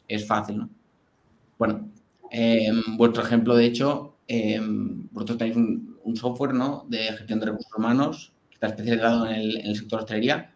Es 0.06 0.24
fácil, 0.28 0.58
¿no? 0.58 0.70
Bueno, 1.58 1.90
em, 2.30 2.96
vuestro 2.96 3.24
ejemplo, 3.24 3.56
de 3.56 3.64
hecho, 3.64 4.18
em, 4.28 5.08
vosotros 5.10 5.38
tenéis 5.38 5.56
un, 5.56 5.98
un, 6.04 6.16
software 6.16 6.54
¿no? 6.54 6.86
de 6.88 6.98
gestión 6.98 7.40
de 7.40 7.46
recursos 7.46 7.72
humanos 7.76 8.32
que 8.48 8.54
está 8.54 8.68
especializado 8.68 9.26
en 9.26 9.34
el, 9.34 9.56
en 9.56 9.66
el 9.66 9.76
sector 9.76 10.02
hostelería 10.02 10.54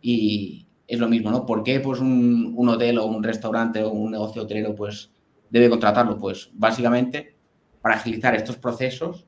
y 0.00 0.68
es 0.86 1.00
lo 1.00 1.08
mismo, 1.08 1.32
¿no? 1.32 1.44
¿Por 1.46 1.64
qué 1.64 1.80
pues, 1.80 1.98
un, 1.98 2.54
un, 2.56 2.68
hotel 2.68 2.98
o 2.98 3.06
un 3.06 3.24
restaurante 3.24 3.82
o 3.82 3.90
un 3.90 4.12
negocio 4.12 4.42
hotelero 4.42 4.72
pues, 4.76 5.10
debe 5.50 5.68
contratarlo? 5.68 6.16
Pues 6.16 6.48
básicamente 6.54 7.34
para 7.82 7.96
agilizar 7.96 8.36
estos 8.36 8.56
procesos 8.56 9.26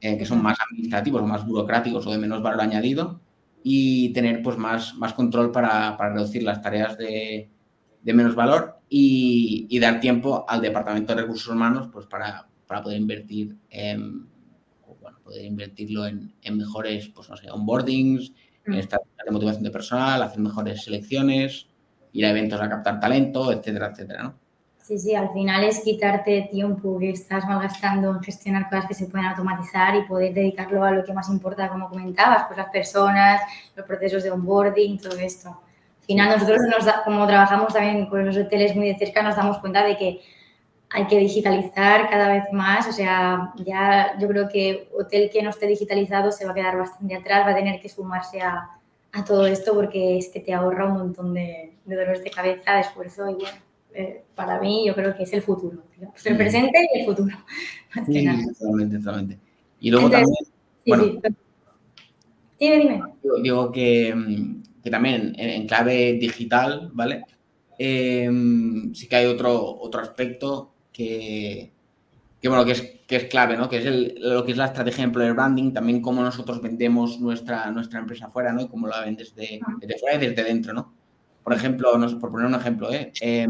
eh, 0.00 0.18
que 0.18 0.26
son 0.26 0.42
más 0.42 0.58
administrativos 0.60 1.22
o 1.22 1.26
más 1.26 1.46
burocráticos 1.46 2.06
o 2.06 2.10
de 2.10 2.18
menos 2.18 2.42
valor 2.42 2.60
añadido 2.60 3.20
y 3.62 4.12
tener 4.12 4.42
pues 4.42 4.56
más, 4.56 4.94
más 4.94 5.14
control 5.14 5.50
para, 5.50 5.96
para 5.96 6.14
reducir 6.14 6.42
las 6.42 6.62
tareas 6.62 6.96
de, 6.98 7.50
de 8.02 8.12
menos 8.12 8.34
valor 8.34 8.78
y, 8.88 9.66
y, 9.68 9.78
dar 9.80 9.98
tiempo 9.98 10.44
al 10.48 10.60
Departamento 10.60 11.14
de 11.14 11.22
Recursos 11.22 11.48
Humanos 11.48 11.88
pues 11.92 12.06
para, 12.06 12.46
para 12.66 12.82
poder 12.82 13.00
invertir 13.00 13.56
en, 13.70 14.28
bueno, 15.00 15.18
poder 15.24 15.44
invertirlo 15.44 16.06
en, 16.06 16.34
en, 16.42 16.56
mejores, 16.56 17.08
pues 17.08 17.28
no 17.28 17.36
sé, 17.36 17.50
onboardings, 17.50 18.32
en 18.66 18.74
mm. 18.74 18.78
estrategias 18.78 19.24
de 19.24 19.32
motivación 19.32 19.64
de 19.64 19.70
personal, 19.70 20.22
hacer 20.22 20.38
mejores 20.38 20.84
selecciones, 20.84 21.66
ir 22.12 22.26
a 22.26 22.30
eventos 22.30 22.60
a 22.60 22.68
captar 22.68 23.00
talento, 23.00 23.50
etcétera, 23.50 23.90
etcétera, 23.92 24.22
¿no? 24.22 24.45
Sí, 24.86 25.00
sí, 25.00 25.16
al 25.16 25.32
final 25.32 25.64
es 25.64 25.80
quitarte 25.80 26.48
tiempo 26.48 26.96
que 27.00 27.10
estás 27.10 27.44
malgastando 27.44 28.12
en 28.12 28.22
gestionar 28.22 28.70
cosas 28.70 28.86
que 28.86 28.94
se 28.94 29.06
pueden 29.06 29.26
automatizar 29.26 29.96
y 29.96 30.04
poder 30.04 30.32
dedicarlo 30.32 30.84
a 30.84 30.92
lo 30.92 31.04
que 31.04 31.12
más 31.12 31.28
importa, 31.28 31.68
como 31.68 31.88
comentabas, 31.88 32.44
pues 32.46 32.56
las 32.56 32.70
personas, 32.70 33.40
los 33.74 33.84
procesos 33.84 34.22
de 34.22 34.30
onboarding, 34.30 35.00
todo 35.00 35.18
esto. 35.18 35.48
Al 35.48 36.06
final 36.06 36.28
nosotros, 36.30 36.60
nos 36.70 36.86
como 37.04 37.26
trabajamos 37.26 37.72
también 37.72 38.06
con 38.06 38.24
los 38.24 38.36
hoteles 38.36 38.76
muy 38.76 38.86
de 38.86 38.96
cerca, 38.96 39.24
nos 39.24 39.34
damos 39.34 39.58
cuenta 39.58 39.82
de 39.82 39.96
que 39.96 40.20
hay 40.90 41.06
que 41.08 41.18
digitalizar 41.18 42.08
cada 42.08 42.28
vez 42.28 42.44
más. 42.52 42.86
O 42.86 42.92
sea, 42.92 43.52
ya 43.56 44.16
yo 44.20 44.28
creo 44.28 44.48
que 44.48 44.88
hotel 44.96 45.30
que 45.32 45.42
no 45.42 45.50
esté 45.50 45.66
digitalizado 45.66 46.30
se 46.30 46.44
va 46.44 46.52
a 46.52 46.54
quedar 46.54 46.78
bastante 46.78 47.16
atrás, 47.16 47.44
va 47.44 47.50
a 47.50 47.56
tener 47.56 47.80
que 47.80 47.88
sumarse 47.88 48.40
a, 48.40 48.70
a 49.12 49.24
todo 49.24 49.48
esto 49.48 49.74
porque 49.74 50.16
es 50.18 50.28
que 50.28 50.38
te 50.38 50.54
ahorra 50.54 50.86
un 50.86 50.92
montón 50.92 51.34
de, 51.34 51.72
de 51.84 51.96
dolores 51.96 52.22
de 52.22 52.30
cabeza, 52.30 52.74
de 52.74 52.82
esfuerzo 52.82 53.28
y 53.30 53.34
bueno 53.34 53.66
eh, 53.96 54.24
para 54.34 54.60
mí 54.60 54.84
yo 54.86 54.94
creo 54.94 55.16
que 55.16 55.22
es 55.22 55.32
el 55.32 55.42
futuro. 55.42 55.82
Pues 55.98 56.26
el 56.26 56.36
presente 56.36 56.78
y 56.94 57.00
el 57.00 57.06
futuro. 57.06 57.36
Sí, 58.06 58.26
totalmente, 58.58 58.98
totalmente. 58.98 59.38
Y 59.80 59.90
luego 59.90 60.10
también... 60.10 60.36
bueno, 60.86 61.20
Dime, 62.58 62.78
dime. 62.78 63.02
Digo, 63.42 63.70
que, 63.70 64.14
que, 64.82 64.90
también 64.90 65.34
en, 65.38 65.66
clave 65.66 66.14
digital, 66.14 66.90
¿vale? 66.92 67.24
Em, 67.78 68.94
sí 68.94 69.08
que 69.08 69.16
hay 69.16 69.26
otro, 69.26 69.78
otro 69.78 70.00
aspecto 70.00 70.72
que, 70.92 71.72
que 72.40 72.48
bueno, 72.48 72.64
que 72.64 72.72
es, 72.72 72.82
que 73.06 73.16
es 73.16 73.24
clave, 73.24 73.56
¿no? 73.56 73.68
Que 73.68 73.78
es 73.78 73.86
el, 73.86 74.14
lo 74.18 74.44
que 74.44 74.52
es 74.52 74.58
la 74.58 74.66
estrategia 74.66 74.98
de 74.98 75.04
employer 75.04 75.34
branding, 75.34 75.72
también 75.72 76.00
cómo 76.00 76.22
nosotros 76.22 76.62
vendemos 76.62 77.20
nuestra, 77.20 77.70
nuestra 77.70 78.00
empresa 78.00 78.26
afuera, 78.26 78.52
¿no? 78.52 78.62
Y 78.62 78.68
cómo 78.68 78.86
la 78.86 79.02
vendes 79.02 79.34
desde, 79.34 79.60
desde 79.80 79.98
fuera 79.98 80.16
y 80.16 80.26
desde 80.26 80.44
dentro, 80.44 80.72
¿no? 80.72 80.94
Por 81.46 81.54
ejemplo, 81.54 81.96
no, 81.96 82.18
por 82.18 82.32
poner 82.32 82.48
un 82.48 82.56
ejemplo, 82.56 82.92
¿eh? 82.92 83.12
eh, 83.20 83.46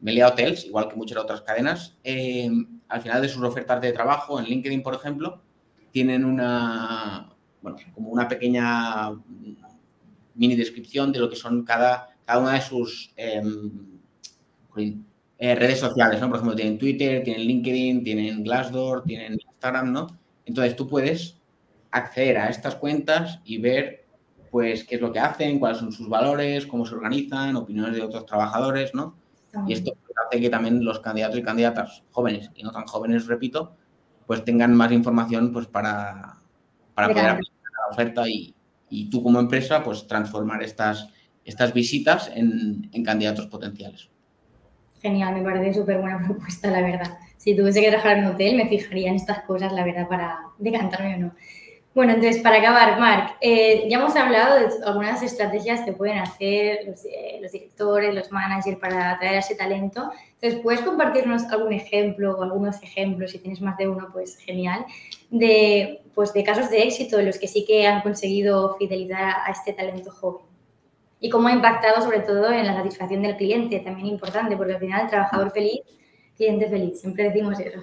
Melia 0.00 0.28
Hotels, 0.28 0.64
igual 0.64 0.88
que 0.88 0.96
muchas 0.96 1.18
otras 1.18 1.42
cadenas, 1.42 1.94
em, 2.02 2.80
al 2.88 3.02
final 3.02 3.20
de 3.20 3.28
sus 3.28 3.42
ofertas 3.42 3.82
de 3.82 3.92
trabajo, 3.92 4.40
en 4.40 4.46
LinkedIn, 4.46 4.82
por 4.82 4.94
ejemplo, 4.94 5.42
tienen 5.90 6.24
una, 6.24 7.28
bueno, 7.60 7.76
como 7.94 8.08
una 8.08 8.26
pequeña 8.26 9.10
mini 10.36 10.56
descripción 10.56 11.12
de 11.12 11.18
lo 11.18 11.28
que 11.28 11.36
son 11.36 11.64
cada, 11.64 12.16
cada 12.24 12.40
una 12.40 12.54
de 12.54 12.62
sus 12.62 13.12
em, 13.16 13.70
eh, 15.36 15.54
redes 15.54 15.80
sociales, 15.80 16.18
¿no? 16.18 16.28
Por 16.28 16.36
ejemplo, 16.36 16.56
tienen 16.56 16.78
Twitter, 16.78 17.22
tienen 17.22 17.46
LinkedIn, 17.46 18.04
tienen 18.04 18.42
Glassdoor, 18.42 19.04
tienen 19.04 19.34
Instagram, 19.34 19.92
¿no? 19.92 20.06
Entonces 20.46 20.74
tú 20.76 20.88
puedes 20.88 21.36
acceder 21.90 22.38
a 22.38 22.48
estas 22.48 22.76
cuentas 22.76 23.40
y 23.44 23.58
ver 23.58 24.01
pues 24.52 24.84
qué 24.84 24.96
es 24.96 25.00
lo 25.00 25.10
que 25.10 25.18
hacen, 25.18 25.58
cuáles 25.58 25.78
son 25.78 25.92
sus 25.92 26.10
valores, 26.10 26.66
cómo 26.66 26.84
se 26.84 26.94
organizan, 26.94 27.56
opiniones 27.56 27.96
de 27.96 28.02
otros 28.02 28.26
trabajadores, 28.26 28.94
¿no? 28.94 29.16
Y 29.66 29.72
esto 29.72 29.94
hace 30.26 30.42
que 30.42 30.50
también 30.50 30.84
los 30.84 31.00
candidatos 31.00 31.38
y 31.38 31.42
candidatas 31.42 32.02
jóvenes 32.10 32.50
y 32.54 32.62
no 32.62 32.70
tan 32.70 32.84
jóvenes, 32.84 33.26
repito, 33.26 33.74
pues 34.26 34.44
tengan 34.44 34.74
más 34.74 34.92
información 34.92 35.54
pues 35.54 35.66
para, 35.66 36.36
para 36.94 37.08
poder 37.08 37.30
aplicar 37.30 37.56
la 37.62 37.94
oferta 37.94 38.28
y, 38.28 38.54
y, 38.90 39.08
tú 39.08 39.22
como 39.22 39.40
empresa 39.40 39.82
pues 39.82 40.06
transformar 40.06 40.62
estas, 40.62 41.08
estas 41.46 41.72
visitas 41.72 42.30
en, 42.34 42.90
en 42.92 43.04
candidatos 43.04 43.46
potenciales. 43.46 44.10
Genial, 45.00 45.34
me 45.34 45.42
parece 45.42 45.80
súper 45.80 45.98
buena 45.98 46.22
propuesta, 46.26 46.70
la 46.70 46.82
verdad. 46.82 47.18
Si 47.38 47.56
tuviese 47.56 47.80
que 47.80 47.88
trabajar 47.88 48.18
en 48.18 48.26
un 48.26 48.34
hotel, 48.34 48.56
me 48.56 48.68
fijaría 48.68 49.08
en 49.08 49.16
estas 49.16 49.44
cosas, 49.44 49.72
la 49.72 49.82
verdad, 49.82 50.06
para 50.08 50.40
decantarme 50.58 51.14
o 51.14 51.18
no. 51.18 51.34
Bueno, 51.94 52.14
entonces, 52.14 52.42
para 52.42 52.56
acabar, 52.56 52.98
Marc, 52.98 53.36
eh, 53.42 53.86
ya 53.86 53.98
hemos 53.98 54.16
hablado 54.16 54.58
de 54.58 54.68
algunas 54.86 55.22
estrategias 55.22 55.82
que 55.82 55.92
pueden 55.92 56.18
hacer 56.18 56.86
los, 56.86 57.04
eh, 57.04 57.38
los, 57.42 57.52
directores, 57.52 58.14
los 58.14 58.32
managers 58.32 58.78
para 58.78 59.10
atraer 59.10 59.40
ese 59.40 59.56
talento. 59.56 60.10
Entonces, 60.40 60.60
¿puedes 60.62 60.80
compartirnos 60.80 61.44
algún 61.50 61.74
ejemplo 61.74 62.34
o 62.38 62.42
algunos 62.42 62.82
ejemplos, 62.82 63.32
si 63.32 63.40
tienes 63.40 63.60
más 63.60 63.76
de 63.76 63.88
uno, 63.88 64.08
pues 64.10 64.38
genial, 64.38 64.86
de, 65.30 66.00
pues, 66.14 66.32
de 66.32 66.42
casos 66.42 66.70
de 66.70 66.82
éxito 66.82 67.18
en 67.18 67.26
los 67.26 67.38
que 67.38 67.46
sí 67.46 67.66
que 67.66 67.86
han 67.86 68.00
conseguido 68.00 68.74
fidelizar 68.76 69.34
a 69.44 69.50
este 69.50 69.74
talento 69.74 70.10
joven? 70.10 70.46
Y 71.20 71.28
cómo 71.28 71.48
ha 71.48 71.52
impactado 71.52 72.00
sobre 72.00 72.20
todo 72.20 72.50
en 72.50 72.66
la 72.66 72.74
satisfacción 72.74 73.22
del 73.22 73.36
cliente, 73.36 73.80
también 73.80 74.06
importante, 74.06 74.56
porque 74.56 74.72
al 74.74 74.80
final 74.80 75.02
el 75.02 75.10
trabajador 75.10 75.50
feliz, 75.50 75.82
cliente 76.36 76.70
feliz, 76.70 77.00
siempre 77.00 77.24
decimos 77.24 77.60
eso. 77.60 77.80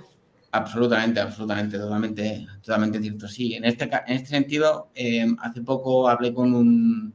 Absolutamente, 0.52 1.20
absolutamente, 1.20 1.78
totalmente, 1.78 2.48
totalmente 2.62 3.00
cierto. 3.00 3.28
Sí, 3.28 3.54
en 3.54 3.66
este, 3.66 3.84
en 3.84 4.16
este 4.16 4.30
sentido, 4.30 4.90
eh, 4.96 5.28
hace 5.40 5.62
poco 5.62 6.10
hablé 6.10 6.34
con 6.34 6.56
un, 6.56 7.14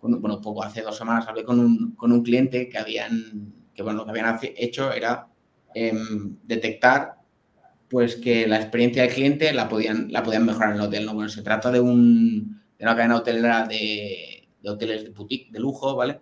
bueno, 0.00 0.40
poco, 0.40 0.62
hace 0.64 0.80
dos 0.80 0.96
semanas 0.96 1.28
hablé 1.28 1.44
con 1.44 1.60
un, 1.60 1.92
con 1.92 2.12
un 2.12 2.22
cliente 2.22 2.68
que 2.70 2.78
habían, 2.78 3.52
que 3.74 3.82
bueno, 3.82 3.98
lo 3.98 4.04
que 4.04 4.10
habían 4.10 4.38
hecho 4.56 4.90
era 4.90 5.28
em, 5.74 6.38
detectar 6.44 7.16
pues 7.90 8.16
que 8.16 8.46
la 8.46 8.56
experiencia 8.56 9.02
del 9.02 9.12
cliente 9.12 9.52
la 9.52 9.68
podían, 9.68 10.10
la 10.10 10.22
podían 10.22 10.46
mejorar 10.46 10.70
en 10.70 10.76
el 10.76 10.86
hotel. 10.86 11.04
¿no? 11.04 11.14
Bueno, 11.14 11.28
se 11.28 11.42
trata 11.42 11.70
de, 11.70 11.80
un, 11.80 12.62
de 12.78 12.84
una 12.84 12.96
cadena 12.96 13.16
hotelera 13.16 13.66
de, 13.66 14.48
de 14.62 14.70
hoteles 14.70 15.04
de 15.04 15.10
boutique, 15.10 15.52
de 15.52 15.60
lujo, 15.60 15.94
¿vale? 15.94 16.20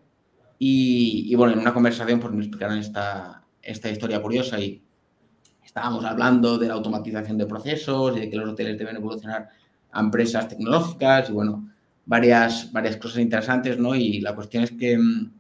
Y, 0.58 1.26
y, 1.32 1.34
bueno, 1.36 1.52
en 1.54 1.60
una 1.60 1.72
conversación 1.72 2.18
pues 2.20 2.32
me 2.32 2.40
explicaron 2.40 2.76
esta, 2.78 3.44
esta 3.62 3.88
historia 3.88 4.20
curiosa 4.20 4.58
y 4.60 4.82
Estábamos 5.70 6.04
hablando 6.04 6.59
de 6.59 6.66
la 6.66 6.74
automatización 6.74 7.38
de 7.38 7.46
procesos 7.46 8.16
y 8.16 8.20
de 8.22 8.28
que 8.28 8.35
los 8.35 8.50
hoteles 8.50 8.76
deben 8.76 8.96
evolucionar 8.96 9.50
a 9.92 10.00
empresas 10.00 10.48
tecnológicas 10.48 11.30
y 11.30 11.33
bueno, 11.33 11.70
varias, 12.04 12.72
varias 12.72 12.96
cosas 12.96 13.20
interesantes, 13.20 13.78
¿no? 13.78 13.94
Y 13.94 14.20
la 14.20 14.35
cuestión 14.35 14.64
es 14.64 14.72
que 14.72 14.98
mm, 14.98 15.30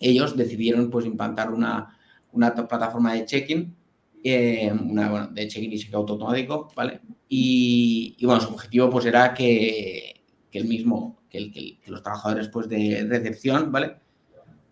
ellos 0.00 0.34
decidieron 0.34 0.88
pues 0.88 1.04
implantar 1.04 1.52
una, 1.52 1.94
una 2.32 2.54
plataforma 2.54 3.12
de 3.12 3.26
check-in, 3.26 3.76
eh, 4.24 4.72
una, 4.72 5.10
bueno, 5.10 5.26
de 5.26 5.46
check-in 5.46 5.70
y 5.70 5.78
check-out 5.78 6.08
automático, 6.08 6.72
¿vale? 6.74 7.02
Y, 7.28 8.16
y, 8.18 8.24
bueno, 8.24 8.40
su 8.40 8.48
objetivo 8.48 8.88
pues 8.88 9.04
era 9.04 9.34
que, 9.34 10.24
que 10.50 10.58
el 10.60 10.64
mismo, 10.64 11.20
que, 11.28 11.36
el, 11.36 11.52
que, 11.52 11.78
los 11.88 12.02
trabajadores 12.02 12.48
pues 12.48 12.70
de 12.70 13.06
recepción, 13.06 13.70
¿vale? 13.70 13.96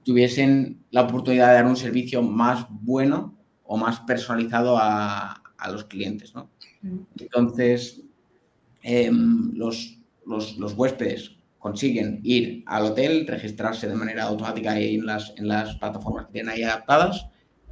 tuviesen 0.04 0.86
la 0.90 1.02
oportunidad 1.02 1.48
de 1.48 1.54
dar 1.54 1.66
un 1.66 1.76
servicio 1.76 2.22
más 2.22 2.64
bueno 2.70 3.35
o 3.66 3.76
más 3.76 4.00
personalizado 4.00 4.76
a, 4.78 5.42
los 5.70 5.84
clientes. 5.84 6.32
¿no? 6.34 6.48
Entonces, 7.18 8.02
em, 8.82 9.52
los, 9.54 9.98
los, 10.24 10.74
huéspedes 10.76 11.36
consiguen 11.58 12.20
ir 12.22 12.62
al 12.66 12.84
hotel, 12.84 13.26
registrarse 13.26 13.88
de 13.88 13.96
manera 13.96 14.24
automática 14.24 14.78
en 14.78 15.04
las, 15.04 15.34
en 15.36 15.48
las 15.48 15.74
plataformas 15.76 16.26
que 16.26 16.34
tienen 16.34 16.52
ahí 16.52 16.62
adaptadas 16.62 17.26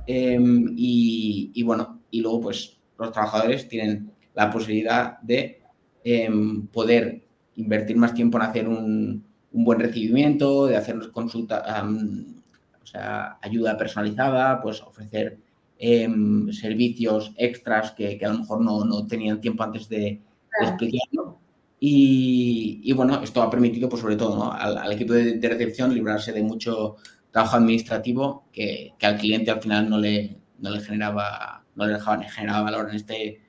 em, 0.09 0.75
y, 0.77 1.63
bueno, 1.63 2.01
y 2.11 2.21
luego 2.21 2.41
pues 2.41 2.79
los 2.99 3.13
trabajadores 3.13 3.69
tienen 3.69 4.11
la 4.35 4.51
posibilidad 4.51 5.21
de 5.21 5.63
em, 6.03 6.67
poder 6.67 7.25
invertir 7.55 7.97
más 7.97 8.13
tiempo 8.13 8.39
en 8.39 8.43
hacer 8.43 8.69
un, 8.69 9.25
un 9.55 9.65
buen 9.65 9.79
recibimiento, 9.79 10.67
de 10.67 10.77
hacer 10.77 11.13
consulta, 11.13 11.63
o 12.83 12.87
sea, 12.87 13.39
ayuda 13.41 13.79
personalizada, 13.79 14.61
pues 14.61 14.83
ofrecer 14.83 15.39
em, 15.85 16.53
servicios 16.53 17.33
extras 17.37 17.93
que, 17.93 18.19
a 18.25 18.29
lo 18.29 18.39
mejor 18.39 18.61
no, 18.61 19.07
tenían 19.07 19.41
tiempo 19.41 19.63
antes 19.63 19.89
de, 19.89 20.21
explicarlo. 20.61 21.39
Y, 21.81 22.93
bueno, 22.95 23.23
esto 23.23 23.43
ha 23.43 23.51
permitido, 23.51 23.89
pues 23.89 24.01
sobre 24.01 24.17
todo, 24.17 24.53
al, 24.53 24.93
equipo 24.93 25.13
de, 25.13 25.39
recepción 25.49 25.95
librarse 25.95 26.33
de 26.33 26.43
mucho 26.43 26.97
trabajo 27.31 27.57
administrativo 27.57 28.45
que, 28.53 28.95
al 29.03 29.19
cliente 29.19 29.51
al 29.51 29.61
final 29.61 29.91
no 29.91 29.99
le, 29.99 30.37
no 30.59 30.71
le 30.71 30.81
generaba, 30.81 31.65
no 31.75 31.87
le 31.87 31.95
dejaba 31.95 32.23
generaba 32.23 32.63
valor 32.63 32.91
en 32.91 32.97
este, 32.97 33.41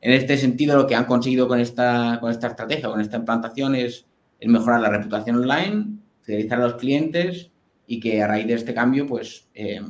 en 0.00 0.12
este 0.12 0.38
sentido. 0.38 0.76
Lo 0.76 0.86
que 0.86 0.94
han 0.94 1.04
conseguido 1.04 1.48
con 1.48 1.60
esta, 1.60 2.18
con 2.20 2.30
esta 2.30 2.46
estrategia, 2.48 2.88
con 2.88 3.00
esta 3.00 3.18
implantación 3.18 3.74
es 3.74 4.06
es 4.38 4.48
mejorar 4.48 4.80
la 4.80 4.90
reputación 4.90 5.36
online, 5.36 5.98
fidelizar 6.22 6.60
a 6.60 6.68
los 6.68 6.74
clientes 6.74 7.50
y 7.86 8.00
que 8.00 8.22
a 8.22 8.26
raíz 8.26 8.46
de 8.46 8.54
este 8.54 8.74
cambio, 8.74 9.06
pues 9.06 9.48
eh, 9.54 9.80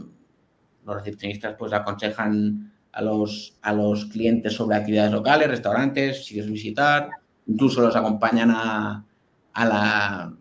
los 0.87 0.97
recepcionistas 0.97 1.55
pues 1.59 1.73
aconsejan 1.73 2.73
a 2.93 3.03
los, 3.03 3.59
a 3.63 3.73
los 3.73 4.07
clientes 4.07 4.55
sobre 4.55 4.77
actividades 4.77 5.13
locales, 5.13 5.49
restaurantes, 5.49 6.25
sitios 6.25 6.47
visitar, 6.47 7.11
incluso 7.47 7.83
los 7.83 7.95
acompañan 7.95 8.51
a, 8.51 9.05
la, 9.55 10.33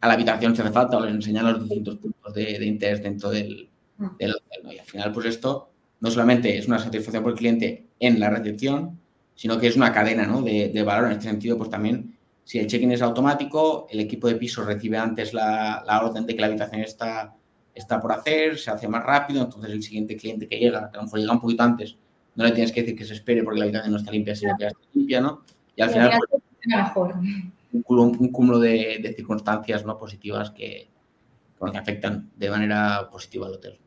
a 0.00 0.06
la 0.08 0.12
habitación 0.14 0.56
si 0.56 0.62
hace 0.62 0.70
falta 0.70 0.96
o 0.96 1.04
les 1.04 1.14
enseñan 1.14 1.52
los 1.52 1.60
distintos 1.60 1.96
puntos 1.96 2.32
de, 2.32 2.64
interés 2.64 3.02
dentro 3.02 3.30
del, 3.30 3.68
mm. 3.98 4.06
hotel. 4.06 4.34
Y 4.70 4.78
al 4.78 4.86
final, 4.86 5.12
pues 5.12 5.26
esto 5.26 5.70
no 6.00 6.10
solamente 6.10 6.56
es 6.56 6.66
una 6.66 6.78
satisfacción 6.78 7.22
por 7.22 7.32
el 7.32 7.38
cliente 7.38 7.88
en 8.00 8.18
la 8.18 8.30
recepción, 8.30 8.98
sino 9.34 9.58
que 9.58 9.66
es 9.66 9.76
una 9.76 9.92
cadena 9.92 10.26
de, 10.40 10.70
de 10.70 10.82
valor 10.82 11.06
en 11.06 11.12
este 11.12 11.28
sentido, 11.28 11.58
pues 11.58 11.68
también 11.68 12.16
si 12.44 12.58
el 12.58 12.66
check-in 12.66 12.92
es 12.92 13.02
automático, 13.02 13.86
el 13.90 14.00
equipo 14.00 14.28
de 14.28 14.34
piso 14.34 14.64
recibe 14.64 14.98
antes 14.98 15.32
la, 15.32 15.84
orden 16.02 16.26
de 16.26 16.34
que 16.34 16.40
la 16.40 16.48
habitación 16.48 16.80
está, 16.80 17.34
está 17.74 18.00
por 18.00 18.12
hacer, 18.12 18.58
se 18.58 18.70
hace 18.70 18.88
más 18.88 19.02
rápido, 19.04 19.42
entonces 19.42 19.70
el 19.70 19.82
siguiente 19.82 20.16
cliente 20.16 20.48
que 20.48 20.58
llega, 20.58 20.90
que 20.90 20.96
a 20.96 21.00
lo 21.00 21.04
mejor 21.04 21.20
llega 21.20 21.32
un 21.32 21.40
poquito 21.40 21.62
antes, 21.62 21.96
no 22.34 22.44
le 22.44 22.52
tienes 22.52 22.72
que 22.72 22.82
decir 22.82 22.96
que 22.96 23.04
se 23.04 23.14
espere 23.14 23.42
porque 23.42 23.58
la 23.58 23.64
habitación 23.66 23.92
no 23.92 23.98
está 23.98 24.10
limpia, 24.10 24.34
sino 24.34 24.56
que 24.56 24.64
ya 24.64 24.68
está 24.68 24.80
limpia, 24.94 25.20
¿no? 25.20 25.42
Y 25.76 25.82
al 25.82 25.90
final, 25.90 26.20
pues, 26.28 26.42
mejor. 26.66 27.14
Un, 27.72 28.32
cúmulo, 28.32 28.58
de, 28.58 29.14
circunstancias 29.16 29.84
no 29.84 29.98
positivas 29.98 30.50
que, 30.50 30.88
que 31.58 31.78
afectan 31.78 32.30
de 32.36 32.50
manera 32.50 33.08
positiva 33.10 33.46
al 33.46 33.54
hotel. 33.54 33.78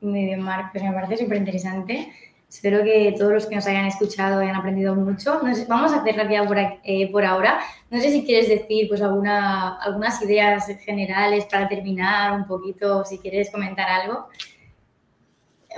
Muy 0.00 0.24
bien, 0.26 0.40
Marc, 0.40 0.72
pues 0.72 0.84
me 0.84 0.92
parece 0.92 1.16
súper 1.16 1.38
interesante. 1.38 2.12
Espero 2.54 2.84
que 2.84 3.12
todos 3.18 3.32
los 3.32 3.46
que 3.46 3.56
nos 3.56 3.66
hayan 3.66 3.86
escuchado 3.86 4.38
hayan 4.38 4.54
aprendido 4.54 4.94
mucho. 4.94 5.40
vamos 5.68 5.92
a 5.92 6.00
hacer 6.00 6.30
ya 6.30 6.46
por, 6.46 6.56
eh, 6.56 7.10
por, 7.10 7.24
ahora. 7.24 7.58
No 7.90 8.00
sé 8.00 8.12
si 8.12 8.24
quieres 8.24 8.48
decir 8.48 8.86
pues 8.86 9.02
alguna, 9.02 9.76
algunas 9.80 10.22
ideas 10.22 10.64
generales 10.84 11.46
para 11.50 11.68
terminar 11.68 12.32
un 12.32 12.46
poquito, 12.46 13.04
si 13.04 13.18
quieres 13.18 13.50
comentar 13.50 13.88
algo. 13.90 14.28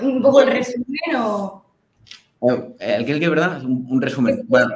Un 0.03 0.21
poco 0.21 0.43
el 0.43 0.49
resumen 0.49 1.17
o... 1.17 1.65
El 2.79 3.07
que, 3.07 3.21
que 3.21 3.29
verdad, 3.31 3.65
un, 3.65 3.87
un 3.89 4.03
resumen. 4.03 4.43
Bueno. 4.47 4.69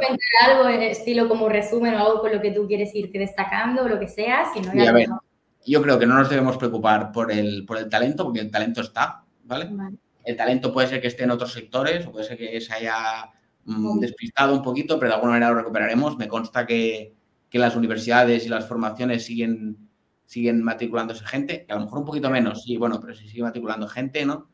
algo 0.49 0.69
en 0.71 0.81
estilo 0.81 1.29
como 1.29 1.51
resumen 1.51 1.95
o 1.97 1.99
algo 1.99 2.21
con 2.23 2.33
lo 2.33 2.41
que 2.41 2.51
tú 2.51 2.67
quieres 2.67 2.95
irte 2.95 3.19
destacando 3.19 3.85
o 3.85 3.89
lo 3.89 4.01
que 4.01 4.09
sea, 4.09 4.47
si 4.55 4.61
no, 4.63 4.73
ya 4.73 4.95
yo 5.67 5.83
creo 5.83 5.99
que 5.99 6.07
no 6.07 6.15
nos 6.15 6.31
debemos 6.31 6.57
preocupar 6.57 7.13
por 7.13 7.31
el, 7.31 7.67
por 7.67 7.77
el 7.77 7.91
talento, 7.91 8.25
porque 8.25 8.41
el 8.41 8.51
talento 8.51 8.81
está, 8.81 9.23
¿vale? 9.45 9.69
vale 9.71 9.99
el 10.31 10.37
talento 10.37 10.73
puede 10.73 10.89
ser 10.89 11.01
que 11.01 11.09
esté 11.09 11.25
en 11.25 11.31
otros 11.31 11.53
sectores 11.53 12.07
o 12.07 12.13
puede 12.13 12.25
ser 12.25 12.39
que 12.39 12.61
se 12.61 12.73
haya 12.73 13.31
mm, 13.65 13.99
despistado 13.99 14.55
un 14.55 14.63
poquito, 14.63 14.99
pero 14.99 15.11
de 15.11 15.15
alguna 15.15 15.33
manera 15.33 15.51
lo 15.51 15.59
recuperaremos. 15.59 16.17
Me 16.17 16.29
consta 16.29 16.67
que, 16.67 17.15
las 17.53 17.75
universidades 17.75 18.47
y 18.47 18.49
las 18.49 18.69
formaciones 18.69 19.25
siguen, 19.25 19.77
siguen 20.25 20.63
matriculándose 20.63 21.25
gente, 21.25 21.67
que 21.67 21.73
a 21.73 21.77
lo 21.77 21.83
mejor 21.83 21.99
un 21.99 22.05
poquito 22.05 22.31
menos, 22.31 22.63
sí, 22.63 22.77
bueno, 22.77 23.01
pero 23.01 23.15
se 23.15 23.27
sigue 23.27 23.43
matriculando 23.43 23.89
gente, 23.89 24.25
¿no? 24.25 24.49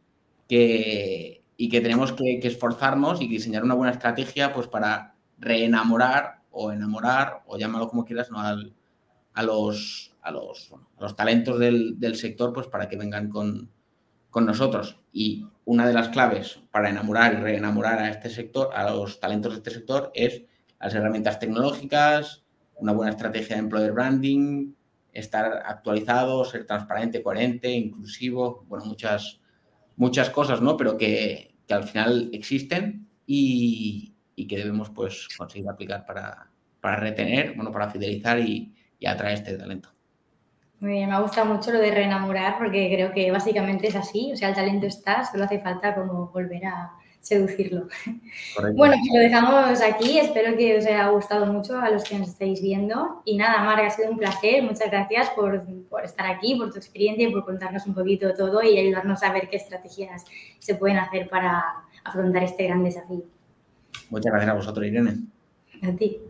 Que, 0.49 1.43
y 1.59 1.69
que 1.69 1.83
tenemos 1.83 2.13
que, 2.13 2.39
esforzarnos 2.43 3.21
y 3.21 3.29
diseñar 3.29 3.65
una 3.65 3.75
buena 3.75 3.93
estrategia 3.93 4.55
pues 4.55 4.67
para 4.67 5.15
reenamorar 5.39 6.43
o 6.51 6.73
enamorar, 6.73 7.43
o 7.47 7.59
llámalo 7.59 7.89
como 7.89 8.07
quieras, 8.07 8.31
¿no? 8.31 8.41
a, 8.41 8.55
los, 9.43 10.15
a, 10.23 10.31
los, 10.31 10.73
a 10.97 11.03
los 11.03 11.15
talentos 11.15 11.59
del, 11.59 12.01
del 12.01 12.17
sector 12.17 12.55
pues 12.55 12.67
para 12.67 12.89
que 12.89 12.97
vengan 12.97 13.29
con, 13.29 13.71
con 14.37 14.45
nosotros. 14.45 15.01
Y 15.15 15.47
una 15.65 15.87
de 15.87 15.95
las 15.95 16.11
claves 16.11 16.61
para 16.71 16.91
enamorar 16.91 17.33
y 17.33 17.37
reenamorar 17.37 18.01
a 18.01 18.11
este 18.11 18.29
sector, 18.29 18.69
a 18.75 18.91
los 18.91 19.19
talentos 19.19 19.53
de 19.53 19.57
este 19.57 19.71
sector, 19.71 20.11
es 20.13 20.43
las 20.79 20.95
herramientas 20.95 21.39
tecnológicas, 21.39 22.45
una 22.75 22.93
buena 22.93 23.13
estrategia 23.13 23.57
de 23.57 23.63
employer 23.63 23.93
branding, 23.93 24.75
estar 25.15 25.63
actualizado, 25.65 26.45
ser 26.45 26.67
transparente, 26.67 27.23
coherente, 27.23 27.71
inclusivo, 27.71 28.67
bueno, 28.69 28.85
muchas, 28.85 29.41
muchas 29.97 30.29
cosas, 30.29 30.61
¿no? 30.61 30.77
Pero 30.77 30.99
que, 30.99 31.55
al 31.71 31.85
final 31.85 32.29
existen 32.35 33.09
y, 33.27 34.13
que 34.37 34.59
debemos 34.59 34.91
pues 34.91 35.29
conseguir 35.35 35.67
aplicar 35.67 36.05
para, 36.05 36.51
para 36.83 36.97
retener, 36.97 37.55
bueno, 37.55 37.73
para 37.73 37.89
fidelizar 37.89 38.39
y, 38.39 38.75
y 38.99 39.07
atraer 39.07 39.37
este 39.37 39.57
talento. 39.57 39.96
Muy 40.81 40.93
bien, 40.93 41.09
me 41.09 41.21
gusta 41.23 41.45
mucho 41.45 41.73
lo 41.73 41.79
de 41.79 41.91
reenamorar 41.91 42.59
porque 42.59 42.91
creo 42.93 43.13
que 43.13 43.31
básicamente 43.31 43.89
es 43.89 43.97
así, 43.97 44.33
o 44.33 44.37
sea, 44.37 44.51
el 44.51 44.55
talento 44.55 44.87
está, 44.87 45.25
solo 45.25 45.45
hace 45.45 45.59
falta 45.61 45.95
como 45.95 46.29
volver 46.29 46.67
a 46.67 46.93
seducirlo. 47.21 47.89
Bueno, 48.75 48.95
pues 49.01 49.13
lo 49.13 49.21
dejamos 49.21 49.81
aquí, 49.81 50.19
espero 50.19 50.57
que 50.57 50.79
os 50.79 50.87
haya 50.87 51.09
gustado 51.09 51.47
mucho 51.47 51.79
a 51.79 51.91
los 51.91 52.05
que 52.05 52.19
nos 52.19 52.29
estáis 52.29 52.61
viendo 52.63 53.23
y 53.25 53.37
nada, 53.37 53.65
Marga, 53.65 53.87
ha 53.87 53.91
sido 53.91 54.11
un 54.11 54.19
placer, 54.19 54.63
muchas 54.63 54.91
gracias 54.91 55.31
por, 55.31 55.65
por 55.89 56.05
estar 56.05 56.27
aquí, 56.27 56.55
por 56.57 56.71
tu 56.71 56.79
experiencia 56.79 57.27
y 57.27 57.33
por 57.33 57.45
contarnos 57.45 57.87
un 57.87 57.95
poquito 57.95 58.35
todo 58.35 58.63
y 58.63 58.79
ayudarnos 58.79 59.23
a 59.23 59.33
ver 59.33 59.49
qué 59.49 59.57
estrategias 59.57 60.25
se 60.59 60.75
pueden 60.75 60.99
hacer 60.99 61.29
para 61.29 61.65
afrontar 62.05 62.45
este 62.45 62.65
gran 62.65 62.85
desafío. 62.85 63.23
Muchas 64.11 64.31
gracias 64.31 64.51
a 64.51 64.55
vosotros, 64.55 64.87
Irene. 64.87 65.17
A 65.83 65.93
ti. 65.97 66.21